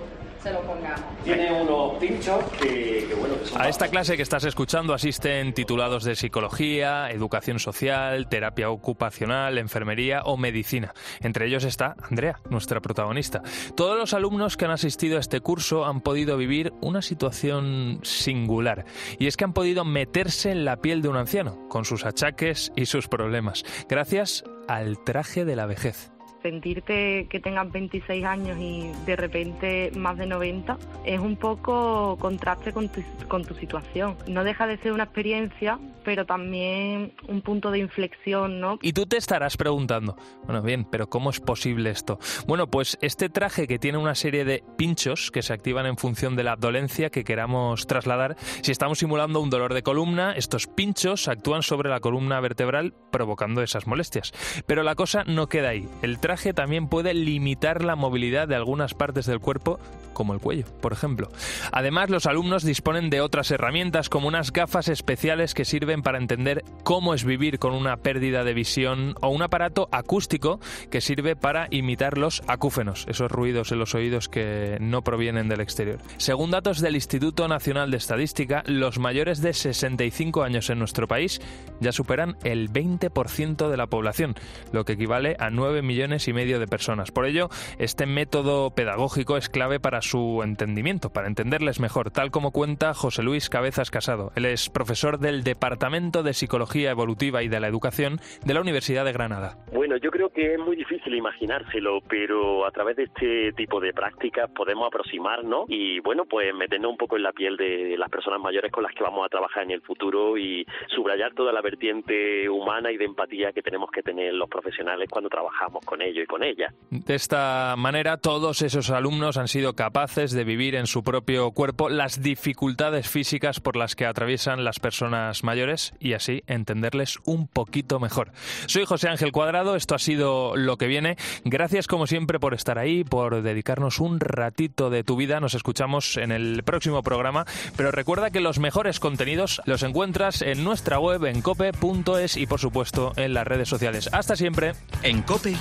[0.43, 1.05] se lo pongamos.
[1.25, 7.11] Tiene unos pinchos que, bueno, A esta clase que estás escuchando asisten titulados de psicología,
[7.11, 10.95] educación social, terapia ocupacional, enfermería o medicina.
[11.21, 13.43] Entre ellos está Andrea, nuestra protagonista.
[13.75, 18.85] Todos los alumnos que han asistido a este curso han podido vivir una situación singular.
[19.19, 22.73] Y es que han podido meterse en la piel de un anciano, con sus achaques
[22.77, 26.11] y sus problemas, gracias al traje de la vejez
[26.43, 32.73] sentirte que tengas 26 años y de repente más de 90 es un poco contraste
[32.73, 34.17] con tu, con tu situación.
[34.27, 38.79] No deja de ser una experiencia, pero también un punto de inflexión, ¿no?
[38.83, 42.19] Y tú te estarás preguntando, bueno, bien, pero ¿cómo es posible esto?
[42.47, 46.37] Bueno, pues este traje que tiene una serie de pinchos que se activan en función
[46.37, 51.29] de la dolencia que queramos trasladar, si estamos simulando un dolor de columna, estos pinchos
[51.29, 54.33] actúan sobre la columna vertebral provocando esas molestias.
[54.67, 55.89] Pero la cosa no queda ahí.
[56.03, 56.19] El
[56.55, 59.79] también puede limitar la movilidad de algunas partes del cuerpo,
[60.13, 61.29] como el cuello, por ejemplo.
[61.73, 66.65] Además, los alumnos disponen de otras herramientas como unas gafas especiales que sirven para entender
[66.85, 70.61] cómo es vivir con una pérdida de visión o un aparato acústico
[70.91, 75.61] que sirve para imitar los acúfenos, esos ruidos en los oídos que no provienen del
[75.61, 75.99] exterior.
[76.17, 81.41] Según datos del Instituto Nacional de Estadística, los mayores de 65 años en nuestro país
[81.81, 84.35] ya superan el 20% de la población,
[84.73, 87.11] lo que equivale a 9 millones y medio de personas.
[87.11, 87.49] Por ello,
[87.79, 93.23] este método pedagógico es clave para su entendimiento, para entenderles mejor, tal como cuenta José
[93.23, 94.33] Luis Cabezas Casado.
[94.37, 99.05] Él es profesor del Departamento de Psicología Evolutiva y de la Educación de la Universidad
[99.05, 99.57] de Granada.
[99.73, 103.93] Bueno, yo creo que es muy difícil imaginárselo, pero a través de este tipo de
[103.93, 108.41] prácticas podemos aproximarnos y, bueno, pues meternos un poco en la piel de las personas
[108.41, 112.49] mayores con las que vamos a trabajar en el futuro y subrayar toda la vertiente
[112.49, 116.27] humana y de empatía que tenemos que tener los profesionales cuando trabajamos con ellos y
[116.27, 116.73] con ellas.
[116.91, 121.89] De esta manera, todos esos alumnos han sido capaces de vivir en su propio cuerpo
[121.89, 128.01] las dificultades físicas por las que atraviesan las personas mayores y así entenderles un poquito
[128.01, 128.33] mejor.
[128.67, 131.17] Soy José Ángel Cuadrado, esto ha sido lo que viene.
[131.45, 135.41] Gracias como siempre por estar ahí, por dedicarnos un ratito de tu vida.
[135.41, 137.45] Nos escuchamos en el próximo programa,
[137.77, 142.61] pero recuerda que los mejores contenidos los encuentras en nuestra web en cope.es y por
[142.61, 144.09] supuesto en las redes sociales.
[144.13, 144.73] Hasta siempre.
[145.03, 145.55] En Cope,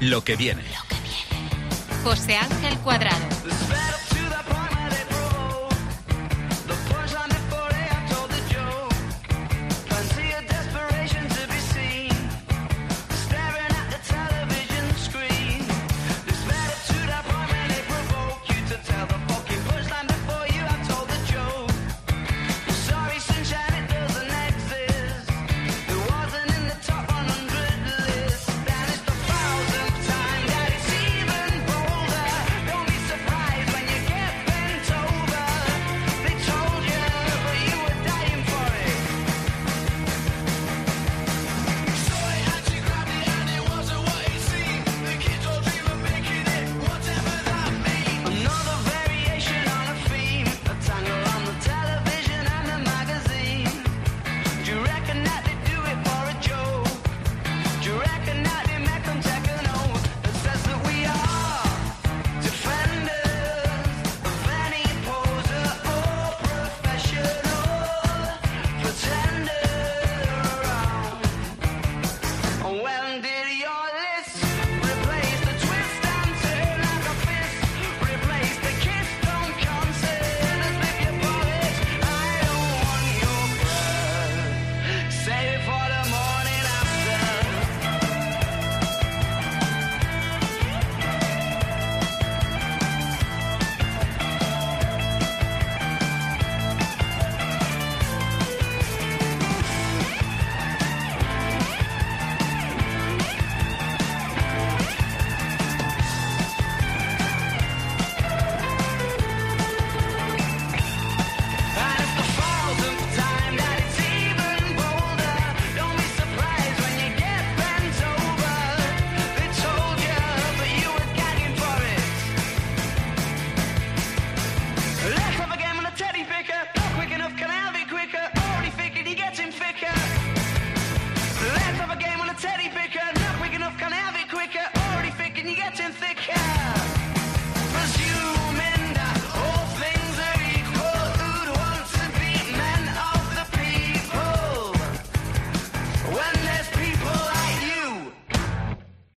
[0.00, 0.62] lo que viene.
[0.62, 1.50] Lo que viene.
[2.04, 3.26] José Ángel Cuadrado.